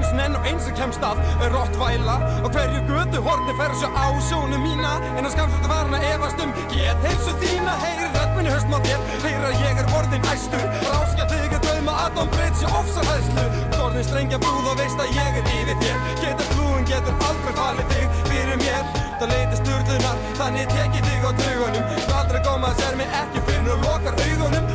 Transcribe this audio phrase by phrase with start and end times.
[0.00, 1.18] Einu sinni enn og eins sem kemst að
[1.52, 4.92] Rottvæla og hverju götu horni fer svo á sjónu mína.
[5.18, 9.04] En að skamst þetta varna efast um Get heilsu þína, heyri röddminni höst má þér.
[9.26, 10.64] Heyri að ég er orðin æstur.
[10.86, 13.44] Ráskja þig að drauma að Don Brits ég ofsa hæðslu
[13.76, 16.00] Orðin strengja brúð og veist að ég er yfir þér.
[16.24, 18.90] Getur flúin, getur aldrei falið þig fyrir mér.
[19.20, 21.94] Það leiti sturlunar, þannig tekið þig á draugunum.
[22.22, 24.70] Aldrei góma að sér mig ekki fyrir og lokar augunum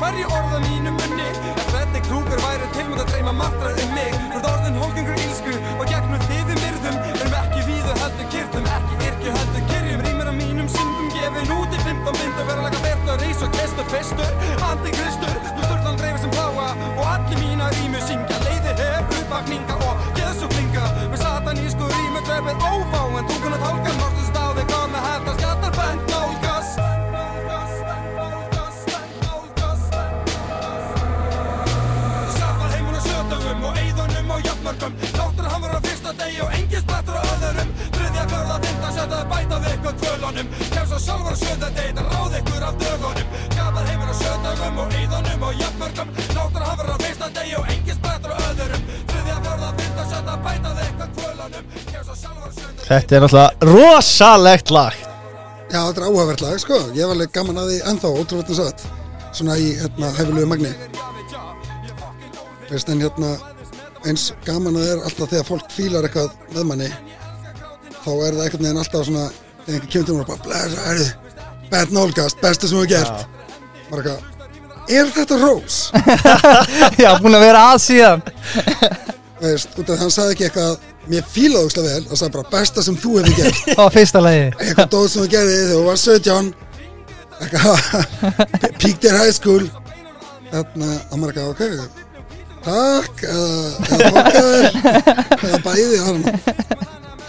[0.00, 1.28] hverju orða mínu munni.
[1.52, 4.12] En Freddy Kruger væri tilmönd að dreyma martrar um mig.
[4.32, 7.00] Ert orðin hólgengur ílsku og gegnum þið við myrðum.
[7.14, 10.04] Erum ekki víðu heldur kyrtum, ekki yrkju heldur kyrjum.
[10.06, 13.42] Rýmur á mínum syndum gefin út í 15 mynd Og vera laga verðt að reys
[13.44, 14.32] og kestur festur
[14.68, 20.08] Antikristur, þú sturðan dreifir sem pláa Og allir mína rýmu syngja Leiði hef, uppvakninga og
[20.18, 24.11] geðsuglinga Með satanísku rýmu drefið ófá En tungun að
[36.32, 37.70] degi og engin sprettur á öðrum.
[37.92, 42.06] Þriðja, fjörða, fynda, setja bæta við ykkur tvölunum Kemst á sjálfur og sjönda degi, það
[42.12, 43.26] ráð ykkur af dögunum.
[43.52, 47.70] Skapar heimun og sjötugum og eyðunum og jöfnmörgum Láttur hann vera á fyrsta degi og
[47.74, 48.82] engin sprettur á öðrum.
[49.12, 53.26] Þriðja, fjörða, fynda, setja bæta við ykkur tvölunum Kemst á sjálfur og sjönda Þetta er
[53.26, 54.98] náttúrulega rosalegt lag.
[55.72, 56.80] Já, þetta er áhugavert lag, sko.
[56.96, 58.84] Ég var alveg gaman að því ennþá, ótrúlega satt.
[59.32, 60.72] Svona í, hérna, hæfilegu magni.
[62.68, 63.30] Veist, en hérna,
[64.08, 66.90] eins gaman að það er alltaf þegar fólk fílar eitthvað með manni,
[68.02, 69.26] þá er það einhvern veginn alltaf svona,
[69.62, 71.10] þegar einhver kemur til mér og bara, blessa, er þið,
[71.72, 73.26] bett nálgast, besta sem við gert.
[73.90, 74.20] Bara eitthvað,
[74.98, 75.80] er þetta rós?
[77.02, 78.24] Já, búin að vera að síðan
[79.42, 82.50] Veist, út af því hann sagði ekki eitthvað, mér fílaði ógslag vel, það sagði bara,
[82.52, 83.72] besta sem þú hefur gert.
[83.82, 86.52] á fyrsta lagi eitthvað dóð sem þú gerði þegar þú var 17
[87.42, 89.64] eitthvað in high school
[90.52, 92.01] þarna, að eitthvað, ok
[92.66, 93.54] takk, eða,
[93.86, 94.66] eða fokkaður
[95.48, 96.20] eða bæði hann.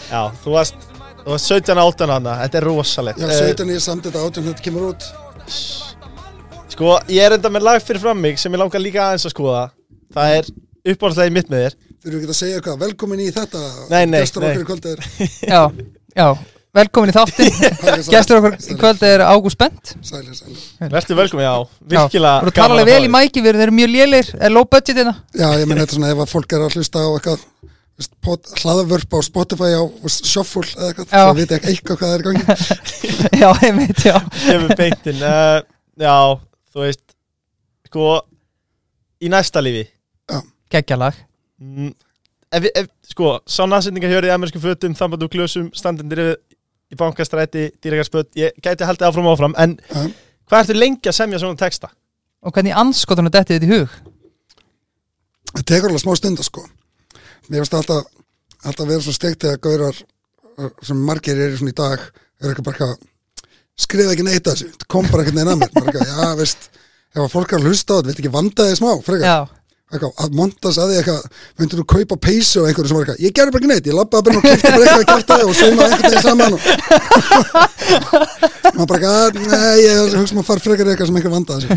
[0.10, 0.88] Já, þú varst,
[1.24, 3.24] þú varst 17 áttan hana Þetta er rosalegt.
[3.24, 5.08] Já, Eh, 17 ég samt þetta 18 þetta kemur út.
[6.74, 9.36] Sko, ég er enda með lag fyrir fram mig sem ég langar líka aðeins að
[9.36, 9.64] skoða.
[10.14, 10.48] Það er
[10.94, 11.76] uppáhaldslega mitt með þér.
[12.04, 13.60] Þurfum við ekki að segja eitthvað, velkomin í þetta
[13.92, 14.50] Nei, nei, nei.
[14.58, 15.04] í er.
[15.48, 15.62] Já,
[16.18, 16.28] já,
[16.74, 17.52] velkomin í þáttin
[18.14, 19.94] Gestur okkur í kvöld er Ágúst Bent.
[20.02, 20.62] Sælir, sælir.
[20.94, 21.56] Vertu velkomin, já,
[21.94, 25.14] virkilega Þú tala alveg vel í mæki, við erum mjög lélir Er low budget hérna?
[25.38, 27.50] Já, ég menn þetta er svona ef að fólk er að hlusta á eitthvað
[28.64, 32.24] hlaðvörp á Spotify á Shuffle eða eitthvað, svo veit ég ekki eitthvað hvað það er
[32.24, 32.46] í gangi.
[33.44, 34.16] Já, einmitt, já.
[34.48, 35.60] Kemur beintin uh,
[36.02, 36.16] Já,
[36.74, 37.04] þú veist
[37.86, 38.08] Sko,
[39.22, 39.84] í næsta lífi.
[40.74, 41.20] Geggjalag
[41.62, 41.92] mm,
[42.58, 46.24] ef, ef, Sko, sá næsendinga hjörði í amerískum fötum Þambandu glösum, standendir
[46.94, 50.08] í bankastræti Dýragarspöld, ég gæti haldið áfram og áfram En Já.
[50.50, 51.92] hvað ertu lengi að semja svona texta?
[52.44, 54.02] Og hvernig anskotunum dettið þetta í hug
[55.54, 56.66] það tekur alveg smá stund sko.
[57.50, 58.06] mér finnst alltaf
[58.64, 59.98] alltaf vera svo steikt þegar gaurar
[60.58, 62.94] uh, sem margir eru svona í dag er eitthvað bara
[63.84, 66.70] skrifa ekki neitt að þessu, kom bara ekkert neina að mér já veist,
[67.14, 69.28] ef að fólk er að hlusta á þetta, veit ekki vandaði smá, frekar
[70.02, 71.22] að montas að því eitthvað
[71.60, 72.58] myndir þú kaupa peysu?
[72.62, 74.70] Og einhverju sem var eitthvað ég gerði bara ekki neitt, ég labbaði bara og kipti
[74.74, 76.60] bara eitthvað í kjartaði og saumaði einhvern veginn saman og
[78.74, 81.72] maður bara eitthvað, "Ah, nei, ég hugsa maður fara frekar eitthvað sem einhver vandaði sig.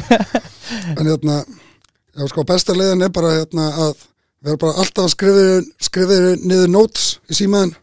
[0.97, 1.37] En hérna,
[2.17, 3.93] já sko besta leiðin er bara hérna að
[4.47, 5.45] vera bara alltaf að skrifa
[5.89, 7.75] skrifa niður notes í símaðin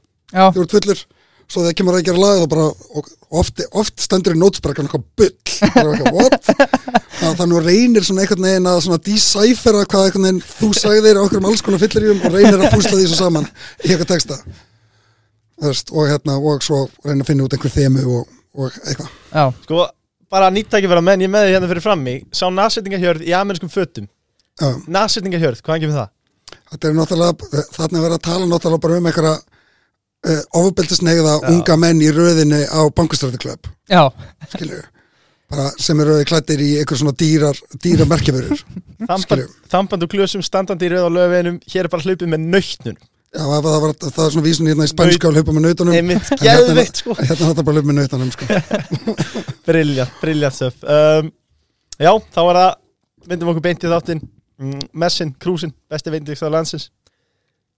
[0.56, 1.00] þú ert fullur
[1.52, 5.06] svo þegar kemur að gera lag og, bara, og oft, oft stendur í bara eitthvað
[5.20, 5.32] bull.
[5.64, 6.52] Eitthvað,
[7.40, 11.24] þannig að reynir svona einhvern veginn að svona decipher hvað einhvern veginn þú sagðir á
[11.24, 13.50] okkur um alls konar fylliríum og reynir að púsla því svo saman
[13.84, 14.40] í eitthvað texta.
[15.64, 19.14] Þess, og hérna og svo reynir að finna út einhver þemu og, og eitthvað.
[19.30, 19.46] Já.
[19.68, 19.86] Sko,
[20.34, 22.18] bara nýttæki vera menn, ég er með því hérna fyrir frammi.
[22.36, 24.10] Sá næsendingahjörð í amerískum fötum.
[24.62, 26.12] Já, Næsendingahjörð, hvaðan kemur það?
[26.74, 29.34] þetta er náttúrulega þarna er verið að tala náttúrulega bara um einhverja
[30.28, 31.46] uh, ofbeldisnegða Já.
[31.52, 34.10] unga menn í röðinni á bankustrættiklöp Já,
[35.78, 38.62] sem eru klættir í einhver svona dýrar dýra merkjavörur
[39.24, 39.48] Skilju.
[39.72, 43.00] Þambandu glösum, standandi í rauð á löfinum Hér er bara hlaupið með nautnun
[43.34, 45.64] Já, það, var, það er svona vísun hérna í spænska að hlaupa með
[45.98, 47.16] En hérna- sko.
[47.18, 48.50] Hérna þetta bara að hlaupa með nautunum sko.
[49.68, 51.32] Briljant, briljant söf um,
[51.98, 52.72] Já, þá var það
[53.24, 54.20] Myndum okkur beint í þáttinn.
[54.60, 56.12] Mm, Messin, Krúsin, besti
[56.44, 56.90] á landsins.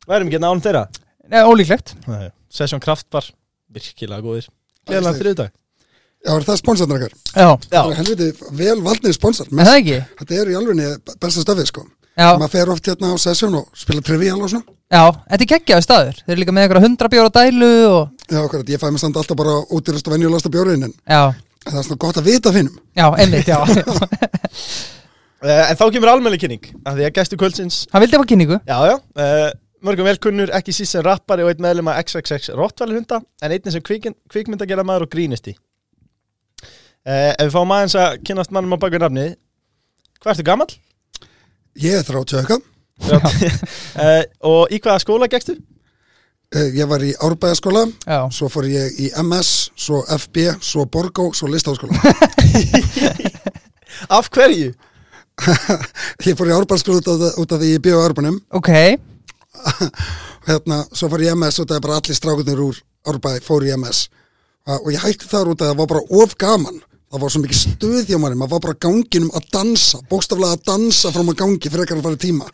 [0.09, 0.87] Værum ekki nánum þeirra
[1.31, 1.95] Nei, ólíklegt.
[2.07, 2.29] Nei.
[2.51, 3.27] Session Kraft var
[3.73, 4.49] virkilega góðir.
[4.85, 5.53] Gleðilega þriðu dag
[6.25, 7.11] Já, er það sponsarnir okkar?
[7.37, 9.49] Já, Það er helviti vel valdnir sponsor.
[9.51, 9.97] Er það ekki?
[10.21, 10.87] Þetta er í alvegni
[11.21, 11.83] besta stöfið sko.
[12.15, 14.65] Já, Maður fer oft hérna á sesjón og spila trivial og svona.
[14.89, 16.21] Já, þetta er geggjaði staður.
[16.23, 19.19] Þeir eru líka með einhverja hundra bjóra dælu og Já, okkur, ég fæ mér samt
[19.21, 21.21] alltaf bara útýrast og venjulasta bjórin en Já,
[21.67, 23.59] það er svona gott að vita finnum já, einmitt, já.
[25.45, 28.57] Uh, En þá kemur almennileg kynning af Því að gæstu kvöldsins Hann vildi hafa kynningu.
[28.65, 28.95] Já, já.
[29.19, 29.51] Uh,
[29.83, 33.73] Mörgum velkunnur, ekki síst sem rappari og einn meðlum að XXX Rottvæli hunda En einnig
[33.75, 38.81] sem kvikmynd, kvikmyndagera maður og grínisti uh, Ef við fáum aðeins að kynast mannum á
[38.81, 39.27] baku nafni
[40.23, 40.71] Hvað ertu gamall?
[41.83, 42.61] Ég er 30 eitthvað.
[43.03, 45.57] Uh, og í hvaða skóla gegstu?
[46.55, 51.27] Eh, Ég var í Árbæðaskóla Já, Svo fór ég í MS, svo FB, svo Borgó,
[51.35, 51.99] svo Listaháskóla.
[54.17, 54.71] Af hverju?
[56.29, 58.39] Ég fór í Árbæðaskóla út, af- því ég bjóð á Árbænum.
[58.55, 58.71] Ok
[60.49, 63.73] hérna, Svo fór ég MS út af því bara allir strákunir úr Árbæð fór í
[63.77, 64.05] MS
[64.65, 66.79] Uh, og ég hætti þar út að það var bara of gaman.
[67.13, 70.63] Það var svo mikið stuð hjá manni maður var bara ganginum að dansa bókstaflega að
[70.71, 72.47] dansa frá maður gangi fyrir ekkert að fara tíma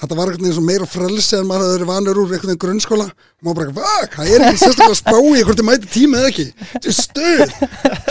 [0.00, 2.62] þetta var einhvern veginn svo meira frelsi en maður hafði verið vanur úr einhvern veginn
[2.64, 3.06] grunnskóla.
[3.10, 5.42] Og maður bara, vak, það er ekki sérstaklega að spá í?
[5.46, 7.54] Hvort ég mæti tíma eða ekki, þetta er stuð!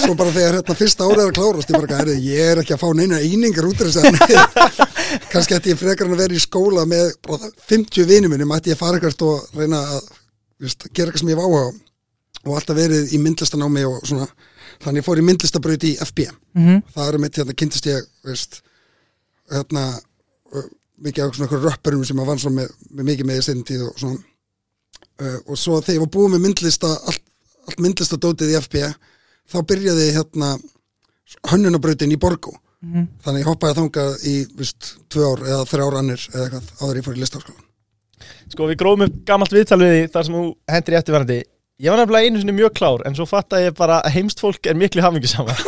[0.03, 2.75] Svo bara þegar hérna fyrsta árið er að klárast ég bara, "Heyrðu, ég er ekki
[2.75, 4.06] að fá neina einingar út af þess að
[5.33, 8.69] kannski ætti ég frekar en að vera í skóla með bara 50 vinum minnum, ætti
[8.69, 10.09] ég að fara eitthvað og reyna að
[10.59, 11.47] viðst, gera eitthvað sem ég á
[12.45, 14.27] og alltaf verið í myndlistanámi og svona.
[14.80, 15.19] Þannig fór
[17.19, 17.53] mitt hérna
[17.89, 17.97] ég
[20.56, 20.68] uh,
[21.06, 23.86] mikið af svona röppurum sem að vann svo með, með mikið með í stein tíð
[23.88, 24.24] og svona.
[25.19, 27.24] Uh, og svo þegar ég var búið með myndlista allt,
[27.68, 28.84] allt myndlistadótið í FB
[29.50, 30.54] þá byrjaði hérna
[31.51, 32.56] hönnunabrautin í Borgó.
[32.80, 33.07] Mhm.
[33.25, 36.92] þannig ég hoppaði þangað í vist, tvö ár eða þrjá ár annir eða eitthvað áður
[36.94, 37.66] en ég fór í listaháskólan
[38.54, 41.40] Sko við grófum upp gamalt viðtal við því þar sem þú hendur í eftirverandi
[41.80, 44.68] Ég var nefnilega einu sinni mjög klár en svo fatt að ég bara heimst fólk
[44.68, 45.62] er miklu hamingisamar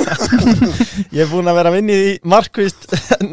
[1.15, 2.83] Ég er búin að vera að vinni í markvist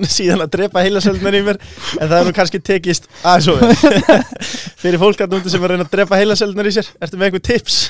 [0.07, 4.23] síðan að drepa heilasöldnar í mér en það er nú kannski tekist aðeins og vel
[4.85, 7.33] Fyrir fólk að núndu sem er að reyna að drepa heilasöldnar í sér Ertu með
[7.33, 7.81] eitthvað tips?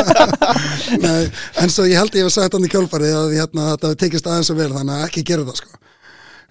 [1.04, 1.28] Nei,
[1.60, 4.32] en svo ég held ég hef sagt hann í kjálfari að hérna, þetta hefur tekist
[4.32, 5.80] aðeins og vel þannig að ekki gera það sko.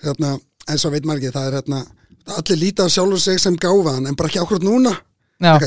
[0.05, 0.37] hérna,
[0.69, 1.85] en svo veit ekki það er hérna,
[2.37, 4.99] allir líta á sjálfur sig sem gáfaðan en bara ekki ákvörð núna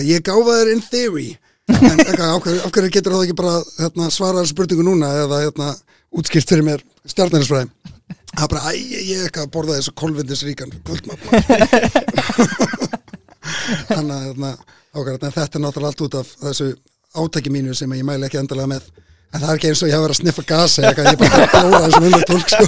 [0.07, 1.33] ég gáfaður in theory
[1.71, 5.67] en eitthvað, ákveður, ákveður getur það ekki bara hérna, svara spurningu núna eða hérna,
[6.19, 7.69] útskipt fyrir mér stjarnærisfræði
[8.33, 11.23] það er bara, æ, ég, ég eitthvað að borða þessu kolvindisríkan kvöldmatt
[13.93, 14.51] þannig að hérna,
[14.93, 16.69] þetta er náttúrulega allt út af þessu
[17.23, 18.85] átæki mínu sem ég mæli ekki endalega með
[19.33, 21.37] en það er ekki eins og ég hafa verið að sniffa gasi ég er bara
[21.43, 22.63] að bóra þessum unlega tólk sko.
[22.63, 22.67] ég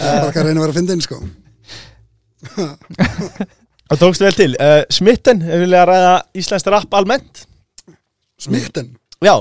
[0.00, 1.18] er bara ekki að reyna að vera að finna inn sko.
[3.90, 4.50] Það tókst vel til.
[4.62, 7.44] Uh, Smitten, við vilja ræða íslenskt rapp almennt?
[8.40, 8.92] Smitten?
[9.20, 9.34] Já,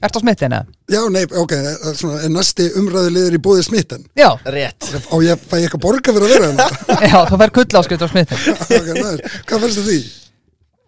[0.00, 0.60] ertu á smittina?
[0.88, 4.06] Já, nei, ok, það er svona, er næsti umræðu liður í bóði smitten?
[4.16, 4.86] Já, rétt.
[4.88, 6.68] Á ég fæ eitthvað borga fyrir að vera hérna?
[7.10, 8.46] Já, þú fær kull áskrift á smittin
[8.78, 9.32] Ok, nice.
[9.50, 9.98] Hvað færst það því?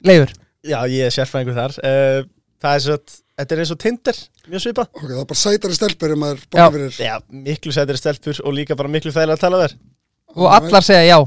[0.08, 0.32] Leifur,
[0.70, 1.76] Já, ég er sérfæðingur þar.
[1.82, 2.30] Uh,
[2.60, 2.96] Það er svo,
[3.40, 4.16] þetta er eins og Tinder
[4.50, 4.88] Mjög svipað.
[4.92, 6.96] Ok, það er bara sætari stelpur ef maður borga fyrir.
[7.00, 7.14] Já,
[7.48, 9.76] miklu sættir stelpur og líka bara miklu þægilega að tala þær.
[10.36, 11.18] Og allar segja já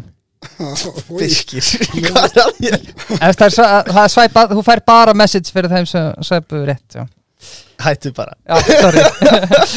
[1.20, 1.64] Fiskir.
[3.20, 6.98] Er að það er, er svæpa, þú fær bara message fyrir þeim sem svæpu rétt
[7.00, 7.06] Já,
[7.84, 8.36] Hættu bara.
[8.48, 9.02] Já sorry.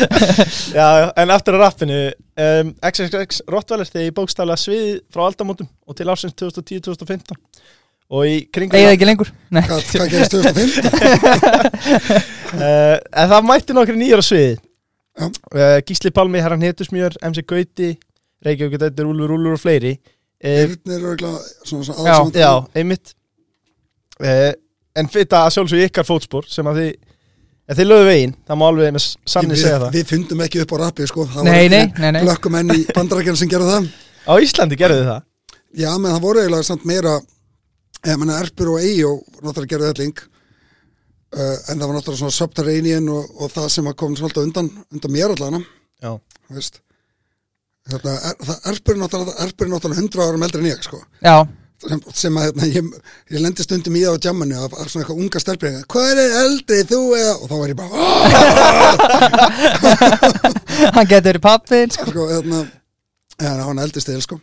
[0.79, 0.87] Já,
[1.19, 1.97] en aftur á rappinu
[2.39, 7.35] um, XXX Rottweiler þegar ég bókstaflega svið frá aldamótum og til ásins 2010-2015
[8.15, 9.33] og í kringum Egið ekki lengur?
[9.51, 10.77] Nei, Hvað, hvað gerist 2005?
[12.55, 15.27] uh, En það mætti nokkri nýjar á sviði Já.
[15.27, 17.91] uh, Gísli Palmi, Herran Hetusmjör, MC Gauti
[18.47, 19.97] Reykjavík Dættur, Úlfur, Úlfur og fleiri
[20.45, 22.15] Yrnir eru eitthvað svona, svona Já.
[22.17, 23.15] aðsvand Já, einmitt.
[24.21, 24.53] Uh,
[24.97, 26.93] En þetta að sjálfsög ykkar fótspor sem að þið
[27.67, 29.95] En þið lögðu veginn, það má alveg með sannig segja það.
[29.97, 31.25] við fundum ekki upp á rappi sko.
[31.33, 32.21] Það Nei, nei, nei, nei.
[32.23, 33.89] Blökkumenn í bandarækjana sem gerðu það.
[34.23, 35.25] Á Íslandi gerðu þið það?
[35.83, 37.17] Já, menn það voru eiginlega samt meira
[38.07, 39.11] Ég menna Erpur og Eyjó
[39.43, 40.23] Náttúrulega gerðu helling.
[41.35, 45.13] Uh, En það var náttúrulega svona Subterranean og, og það sem komin svolítið undan Undan
[45.17, 45.61] mér allana
[46.05, 46.13] Já,
[46.55, 46.79] veist
[47.87, 50.99] Þetta, er, það, Erpur er náttúrulega 100 árum eldri en ég sko.
[51.23, 51.37] Já,
[51.83, 52.89] sem, sem að hérna, ég,
[53.35, 56.35] ég lendi stundum í það á jammanu af, af svona eitthvað unga stelpringa hvað er
[56.41, 57.35] eldri þú eða?
[57.37, 57.95] Og þá var ég bara
[60.97, 62.09] hann getur pappin sko.
[62.11, 62.59] sko, hérna,
[63.37, 64.41] ja, hann eldri stil sko.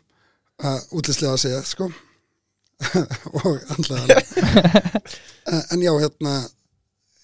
[0.63, 1.89] Uh, útlýslega að segja sko.
[3.39, 4.19] Og andlega
[5.47, 6.33] en, en já hérna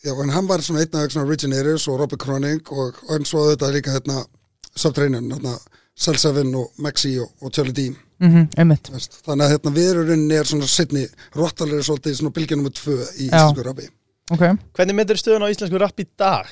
[0.04, 3.50] já, en hann var svona einn af originators og Robert Croning og, og en svo
[3.52, 4.24] þetta líka hérna
[4.76, 5.58] subtrainan hérna
[6.00, 7.90] Selsavin og Maxi og, og Charlie D
[8.20, 8.50] mm
[8.92, 9.22] veist.
[9.26, 13.30] þannig að hérna viðurinn er svona setni Rottalir er svolítið svona bylgja nummer tvö í
[13.30, 13.36] Já.
[13.48, 13.88] íslensku rappi
[14.30, 14.44] Ok,
[14.78, 16.46] Hvernig myndir stöðun á íslensku rapp í dag?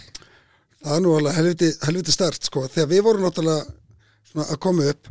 [0.83, 2.67] það er nú alveg helviti, helviti stert sko.
[2.71, 3.65] þegar við vorum náttúrulega
[4.31, 5.07] svona að koma upp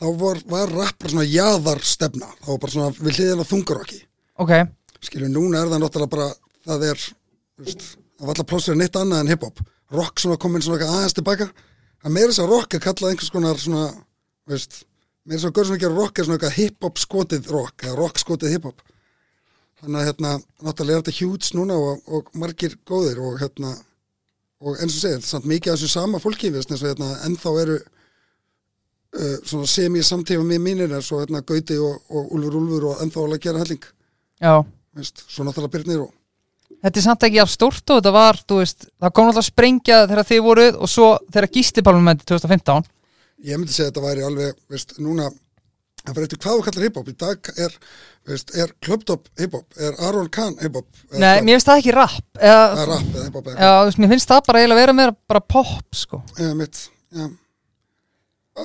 [0.00, 4.00] þá var, var rapp bara svona jaðarstefna það var bara svona við hliðina þungarokki
[4.40, 4.52] ok
[5.00, 6.28] skilju, núna er það náttúrulega bara
[6.66, 7.02] það er,
[7.64, 9.60] það var alltaf plássur neitt annað en hiphop
[9.94, 11.50] rock svona komin svona aðeins tilbaka
[12.04, 13.88] að meira þess að rock er kallað einhvers konar svona,
[14.48, 14.82] veist
[15.24, 18.22] meira þess að sem ekki að rock er svona eitthvað hip-hop skotið rock, eða rock
[18.22, 18.82] skotið hip-hop.
[19.80, 23.72] Þannig að hérna, náttúrulega er þetta huge núna og, og margir góðir og hérna
[24.60, 27.52] og eins og segir, samt mikið af þessu sama fólki veist, eins og hérna, ennþá
[27.62, 33.04] eru uh, svona semi-samtífa með mínir eins og hérna Gauti og, og Úlfur Úlfur og
[33.04, 33.86] ennþá alveg gera helling.
[34.40, 34.54] Já,
[34.96, 36.12] veist, svo náttúrulega Byrnir og
[36.78, 39.50] þetta er samt ekki af stórt og þetta var, þú veist, það kom alltaf að
[39.50, 42.88] sprengja þegar þið voruð og svo þegar gístipálum með 2015
[43.46, 45.30] ég myndi segja að þetta væri alveg, veist, núna
[46.00, 47.08] það fyrir eftir hvað þú kallar hip-hop.
[47.10, 47.74] Í dag er,
[48.28, 52.62] veist, er Clubtop hip-hop er Aron Kahn hip-hop Nei, mér finnst það ekki rapp eða
[52.70, 55.16] eða, rap eða hip-hop eða Já, þú veist, mér finnst það bara eiginlega vera meira
[55.32, 56.22] bara pop, sko.
[56.38, 56.82] Eða mitt,
[57.16, 57.28] já.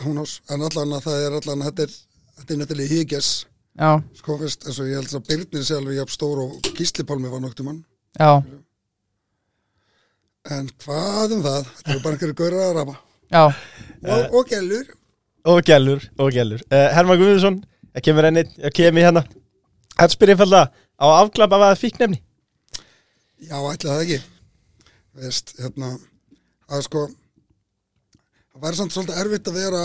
[0.06, 1.98] Hún ás, en allan að það er allan þetta er,
[2.40, 3.34] þetta er nættilega híkjas
[3.76, 3.90] Já,
[4.22, 7.44] sko, veist, eins og ég held að Byrnir sé alveg jafn stór og Gíslipálmi var
[7.44, 7.84] noktum hann
[8.20, 8.30] já,
[10.56, 12.96] en hvað um það, þetta eru bara einhverju gaurar að rapa
[13.34, 13.44] já.
[14.06, 14.94] Og, og gælur
[15.46, 17.60] Og gælur, og gælur uh, Herman Guðmundsson,
[17.94, 19.22] það kemur enn einn Það kemur hérna.
[20.00, 20.62] Hann spyrir einfalda
[20.98, 22.18] á afklapa að fíknefni?
[23.46, 24.18] Já, ætla það ekki.
[25.22, 25.92] Veist, hérna
[26.66, 27.04] að sko
[28.56, 29.84] það væri samt svolítið erfitt að vera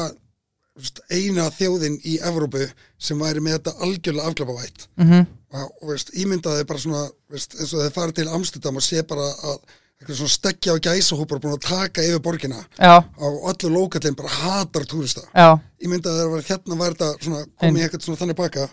[0.80, 2.64] veist, eina þjóðin í Evrópu
[2.96, 4.88] sem væri með þetta algjörlega afklapavætt.
[4.96, 8.85] Mm og, og veist, ímyndaði bara svona veist, eins og þeir farið til Amsterdam og
[8.87, 9.57] sé bara að
[10.00, 14.30] eitthvað svona stekja og gæsahópar búin að taka yfir borgina Já, og allir lókallin bara
[14.33, 15.26] hatar túrista.
[15.35, 18.71] Já, ímyndaði þeir að hérna væri þetta svona komið eitthvað svona þannig baka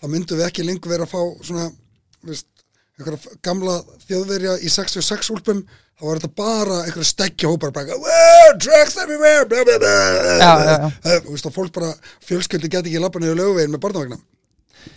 [0.00, 1.68] þá myndum við ekki lengur vera að fá svona
[2.26, 2.50] veist,
[2.98, 3.78] einhverja gamla
[4.08, 5.62] þjóðverja í 66 úlpum
[5.94, 9.46] þá var þetta bara einhverja stekja hópar bara, wow, drugs everywhere.
[9.46, 10.92] Já, já, já.
[11.04, 11.94] Eh, og fólk bara,
[12.26, 14.18] fjölskyldi geti ekki lappa niður lögveginn með barnavagna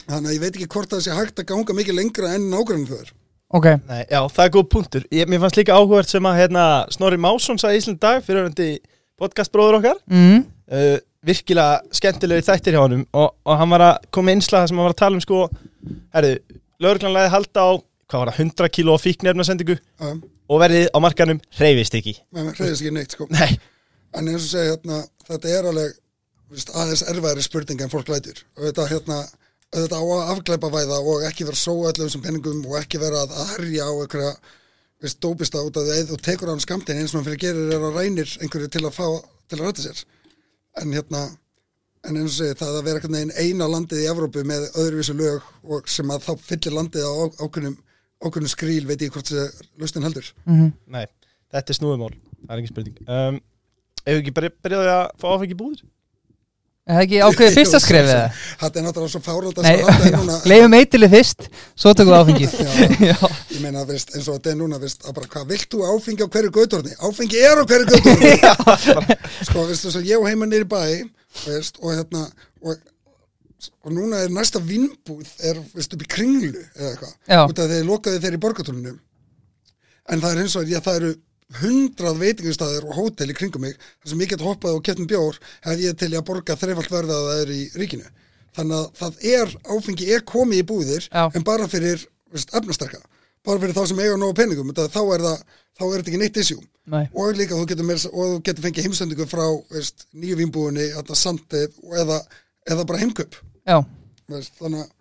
[0.08, 2.90] þannig að ég veit ekki hvort það sé hægt að ganga mikið lengra enn nágrunum
[2.90, 3.16] þjóður
[3.54, 3.68] ok.
[3.88, 5.08] Nei, já, það er góð punktur.
[5.14, 6.64] Ég, Mér fannst líka áhugavert sem að hérna,
[6.94, 8.70] Snorri Másson sagði í Ísland dag fyrir hundi
[9.20, 10.02] podcastbróður okkar.
[10.12, 10.46] Mm.
[10.72, 13.04] uh, virkilega skemmtilegi þættir hjá honum.
[13.18, 15.44] Og, og hann var að koma með innslag sem hann var að tala um sko,
[16.16, 16.34] herru,
[16.84, 17.70] lögurglanlega halda á,
[18.08, 22.16] hvað var það, 100 kíló fíknefnasendingu um, og verðið á markanum reyfist ekki.
[22.36, 23.28] Með mér hreyðist ekki neitt sko.
[23.34, 23.58] Nei,
[24.16, 25.98] en eins og segja, hérna, þetta er alveg
[26.54, 28.40] veist, aðeins erfæri spurning en fólk lætur.
[28.56, 29.20] Og þetta hérna
[29.76, 33.26] þetta á að afgleipa væða og ekki vera sóa allir þessum penningum og ekki vera
[33.26, 34.32] að, herja á einhverja
[35.04, 37.44] veist, dópista út af því að þú tekur á hann skamtin eins og hann fyrir
[37.44, 39.08] gerir er að rænir einhverju til að fá,
[39.50, 40.06] til að rætta sér.
[40.82, 41.26] En hérna
[42.08, 45.18] en eins og segi það að vera einhvern veginn eina landið í Evrópu með öðruvísu
[45.18, 47.78] lög og sem að þá fyllir landið á ákveðnum
[48.18, 50.32] ákveðnum skríl, veit ég hvort þessi lausnin heldur.
[50.90, 51.06] Nei,
[51.54, 52.16] þetta er snúðumál
[52.48, 52.98] það er ekki spurning.
[53.08, 53.40] Um,
[54.08, 54.34] Ef við ekki
[54.64, 55.60] byrjaði að fá áfengi í
[56.88, 58.42] búðir Er það ekki ákveðið fyrsta skrefið það?
[58.62, 62.20] Þetta er náttúrulega svo fáralt að þetta er núna leifum eitilið fyrst Svo tökum við
[62.22, 62.54] áfengið
[63.04, 63.16] Já,
[63.58, 66.24] ég meina, veist, eins og þetta er núna, veist, að bara, hvað vilt þú áfengi
[66.24, 66.94] á hverju gautorni?
[67.04, 68.32] Áfengi er á hverju gautorni!
[69.50, 70.80] sko, veist, ég og heima nýri bæ,
[71.44, 72.24] veist, og hérna,
[72.64, 72.80] og,
[73.84, 76.94] og núna er næsta vinnbúð, er, veist, upp í kringlu, eða Já.
[76.94, 79.00] eitthvað, út af þeir lokaði þeir í borgatúrunum.
[80.08, 81.16] En það er eins og, já, það eru
[81.62, 85.38] hundrað veitingustæðir og hótel í kringum mig, þar sem ég get hoppað og kettum bjór,
[85.64, 88.10] hef ég til í að borga þreifalt verða að það er í ríkinu.
[88.58, 91.28] Þannig að það er, áfengi er komið í búðir, Já.
[91.34, 92.04] en bara fyrir
[92.36, 93.00] efnastarka
[93.48, 94.82] bara fyrir þá sem eiga nógu peningum þá
[95.16, 95.38] er það,
[95.78, 97.06] þá er þetta ekki neitt issue Nei.
[97.16, 99.46] og líka þú getur, meira, og þú getur fengið heimsendingu frá
[100.20, 102.18] nýju vínbúinni, þetta sandið eða,
[102.68, 103.38] eða bara heimköp
[104.60, 104.92] þannig, að-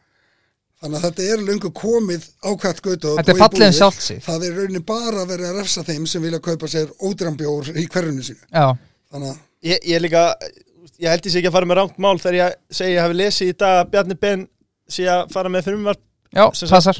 [0.83, 4.21] þannig að þetta er löngu komið á hvert götu og- Þetta er fallið um sig.
[4.27, 7.87] það er rauninni bara að vera að refsa þeim sem vilja kaupa sér ódrambjór í
[7.89, 8.43] hverjunu sínu.
[8.53, 8.77] Já,
[9.13, 10.25] þannig að ég, ég líka,
[11.01, 13.15] ég held ég sé ekki að fara með rangt mál þegar ég segi ég hafi
[13.23, 14.49] lesið í dag að Bjarni Ben
[14.89, 16.01] sé að fara með frumvarp
[16.35, 16.95] já, Sem passar.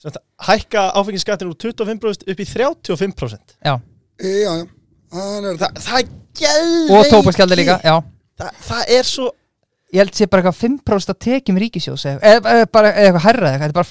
[0.00, 0.18] sem sagt,
[0.48, 3.78] hækka áfengisskattin úr 25% upp í 35% Já,
[4.20, 4.66] e, já, já,
[5.12, 6.08] það er Þa, það er
[6.40, 7.96] gæðveiki og tópaskjaldi líka, já.
[8.40, 9.30] Þa, það er svo
[9.90, 13.24] Ég held sé bara eitthvað 5% að tekjum ríkisjós eða, eða, eða bara eða eitthvað
[13.26, 13.88] herra eða eitthvað, þetta er bara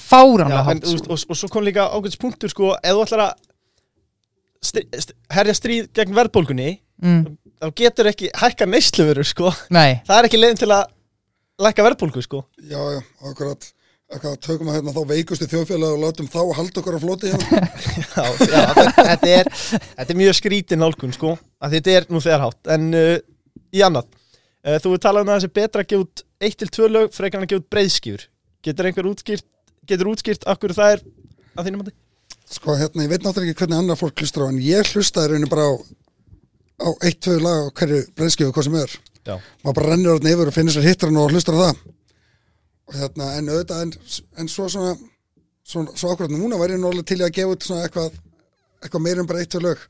[0.62, 3.24] en, hátt þú veist, og, og svo kom líka ákveðs punktur sko, ef þú ætlar
[3.26, 3.34] að
[4.64, 6.70] stri, st herja stríð gegn verðbólgunni
[7.04, 7.26] mm,
[7.60, 9.52] þá getur ekki hækka neysluvörur sko.
[9.72, 10.88] Nei, það er ekki leiðin til að
[11.60, 12.42] lækka verðbólgu sko.
[12.64, 13.68] Já, já, akkurat
[14.42, 17.60] tökum að hérna þá veikustu þjóðfélag og látum þá halda okkur á floti hérna.
[18.16, 18.62] já, já,
[18.96, 22.88] þetta, er, þetta er mjög skrítin nálgun sko, að þetta er nú þegar hátt en
[22.96, 23.12] uh,
[23.70, 24.19] í annað uh,
[24.84, 27.52] þú er talað um að þessi betra að gefa út 1-2 lög frekar en að
[27.52, 28.28] gefa út breyðskjur
[28.66, 29.46] getur einhver útskýrt
[29.88, 31.04] getur útskýrt akkur það er
[31.56, 31.92] að þínum að
[32.50, 35.50] Sko, hérna, ég veit náttúrulega ekki hvernig annar fólk hlustar á en ég hlustaði rauninni
[35.52, 35.74] bara á,
[36.82, 38.96] á eitt, tvö lag á hverju breyðskifu, hvað sem er.
[39.20, 39.36] Já.
[39.62, 41.84] maður bara rennir orðin yfir og finnir sér hittar og hlustar á það.
[42.90, 43.92] Og hérna, en auðvitað en,
[44.42, 44.96] en svo svona,
[45.62, 48.18] svona svo akkurat núna væri ég náttúrulega til að gefa út svona eitthvað
[48.80, 49.86] eitthvað meira en bara eitt, tvö lög.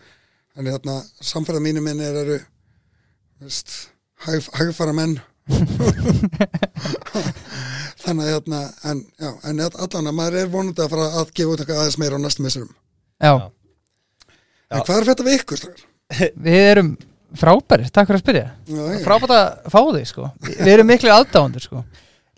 [0.61, 2.41] En hérna, samferða mínu minni eru
[3.41, 3.73] veist,
[4.27, 5.19] hægfara menn
[8.01, 8.61] þannig að hérna
[8.91, 11.99] en, já, en allan að maður er vonandi að fara að gefa út eitthvað aðeins
[12.01, 12.73] meira á næstum messurum
[13.21, 13.33] Já,
[14.71, 15.65] en hvað er þetta við ykkur
[16.47, 16.93] við erum
[17.39, 18.47] frábæri, takk fyrir að spyrja.
[19.05, 20.31] Frábært að fá þig sko.
[20.49, 21.83] Við erum miklu aðdáðandur sko.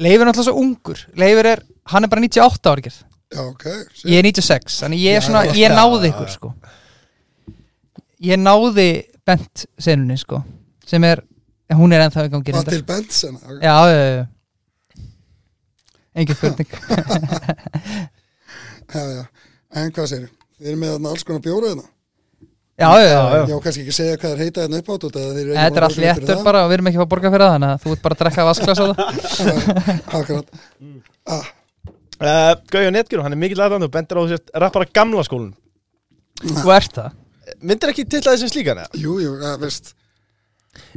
[0.02, 1.00] Leifur er náttúrulega svo ungur.
[1.16, 2.98] Leifur er, hann er bara 98 ára gerð
[3.32, 3.66] já, ok
[4.04, 6.52] Ég er 96, þannig ég er svona, já, ég náði ykkur sko.
[8.22, 8.88] Ég náði
[9.26, 10.42] bent senunni sko
[10.86, 11.22] Sem er,
[11.72, 12.76] en hún er ennþá í gangi Hvað reyndar.
[12.76, 13.60] til Benson okay.
[13.64, 13.76] Já,
[16.12, 16.68] Engin spurning
[18.92, 19.24] já, já.
[19.80, 21.88] en hvað segir þið erum með alls konar bjóra hérna
[22.82, 23.56] Já, já, já, já.
[23.62, 25.20] kannski ekki segja hvað er heita hérna upp átt Þetta
[25.60, 26.44] er að léttur það.
[26.46, 28.02] bara og við erum ekki að fá að borga fyrir það Þannig að þú ert
[28.06, 28.96] bara að drekka vasklas á það
[30.18, 30.46] Akkurat
[31.36, 31.50] ah,
[32.16, 35.52] uh, Gauja Netgjur, hann er mikill aðdæmdur og bendir á þess rappara gamla skólinn
[36.42, 37.18] Þú ert það
[37.60, 39.02] Myndir ekki til það sem slíkan eða?
[39.02, 39.92] Jú, jú, ja, veist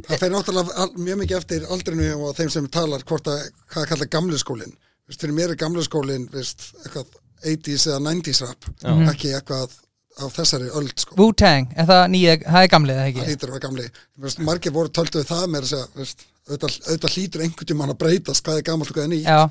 [0.06, 3.42] Það fer náttúrulega mjög mikið eftir aldrinu og þeim sem talar hvort að
[3.72, 4.76] hvað kalla gamli skólinn.
[5.12, 7.10] Fyrir mér er gamli skólinn vist, eitthvað
[7.46, 8.70] 80s eða 90s rap
[9.12, 9.74] ekki eitthvað
[10.16, 11.16] á þessari öld sko.
[11.20, 13.86] Wu-Tang, er það er gamlið eða það ekki hlýtur að vera gamli.
[14.24, 18.46] Vist, margir voru tölduð það með þess að vist, auðvitað, hlýtur einhvern tímann að breytast
[18.46, 19.28] hvað er gamalt og hvað er nýtt.
[19.28, 19.42] Já,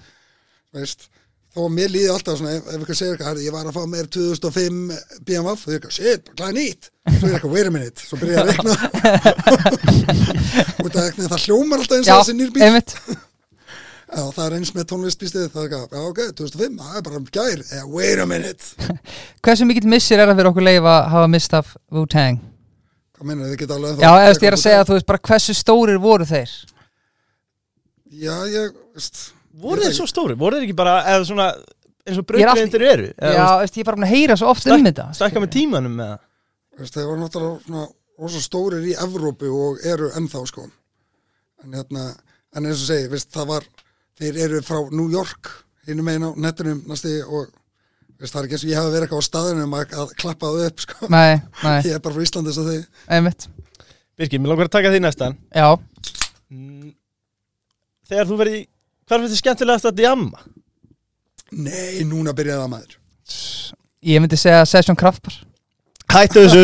[0.79, 1.07] veist,
[1.55, 3.83] þó að mér líði alltaf svona, ef, ykkur segir eitthvað, "Herri, ég var að fá
[3.87, 4.79] meir 2005
[5.25, 6.89] BMF, þú er eitthvað, shit, er nýtt.
[7.05, 8.73] Svo er eitthvað, wait a minute, svo byrja að reikna.
[10.85, 12.63] Út af eitthvað, það hljómar alltaf eins og þessi nýr bíl
[14.15, 17.17] já, það er eins með tónlistbístið, það er eitthvað, já ok, 2005 það er bara
[17.19, 18.63] um gær, eða, wait a minute.
[19.43, 22.43] Hversu mikill missir er það fyrir okkur leif að hafa mist af Wu-Tang?
[23.15, 25.23] hvað meina, þið geta alveg Já, ég er að segja að þú veist bara
[29.63, 30.35] voru þeir svo stóri?
[30.39, 31.47] Voru þeir ekki bara eða svona,
[32.05, 33.09] eins og er brautgreyndir eru?
[33.15, 35.05] Eða, Já, þú veist, ég er bara búin að heyra svo oft um þetta.
[35.17, 37.85] Stækka með tímanum með það veist, þeir voru náttúrulega svona
[38.25, 40.65] rosa stórir í Evrópu og eru ennþá sko.
[41.65, 42.05] En hérna,
[42.55, 43.67] en eins og segi veist, það var,
[44.19, 45.51] þeir eru frá New York
[45.87, 47.49] hinum megin á nettunum næsti og
[48.19, 50.51] veist, það er ekki eins og ég hafi verið eitthvað á staðunum að, að klappa
[50.53, 51.09] það upp sko.
[51.11, 51.33] Nei,
[51.65, 52.67] nei, ég er bara frá Íslandi svo
[53.07, 53.47] einmitt.
[54.15, 55.39] Birgir, mér langar að taka því næstan.
[55.55, 55.67] Já,
[56.45, 56.91] Mm,
[58.05, 58.57] Þegar þú verið
[59.05, 60.39] Hvað finnst þið skemmtilegast að djamma?
[61.55, 62.95] nei, núna byrjaði það maður.
[64.05, 65.35] Ég myndi segja Session Kraftbar
[66.11, 66.63] Hættu þessu.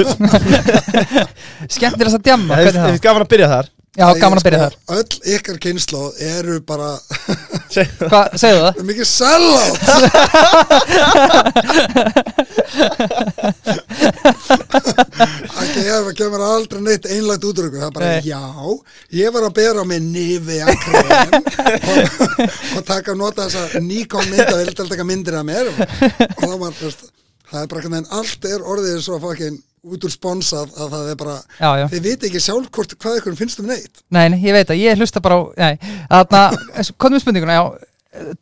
[1.76, 3.00] Skemmtilegast að djamma, Það hvernig er það?
[3.06, 3.70] gaman að byrja þar.
[3.92, 4.76] Já, gaman að byrja þar.
[4.78, 6.90] Sko, öll ykkar kynnslóð eru bara
[7.72, 8.74] Hvað, segðu það?
[8.90, 9.80] mikið sellout
[15.62, 18.22] ekki það kemur aldrei neitt einlægt út úr ykkur það er bara Nei.
[18.28, 18.44] já,
[19.22, 21.10] ég var að bera með Nivea krem
[21.94, 22.00] og,
[22.78, 25.82] og taka að nota þessa Nikon mynda vil til að taka myndir af mér og,
[25.82, 30.70] og það var, það er bara hvernig allt er orðið svo fucking út úr sponsað
[30.78, 31.86] að það er bara Já, já.
[31.90, 34.04] Þið viti ekki sjálf hvort hvað ykkur finnst um neitt.
[34.14, 36.42] Nei, nei, ég veit að ég hlusta bara á Nei, þarna,
[37.02, 37.66] hvað með spurninguna, já.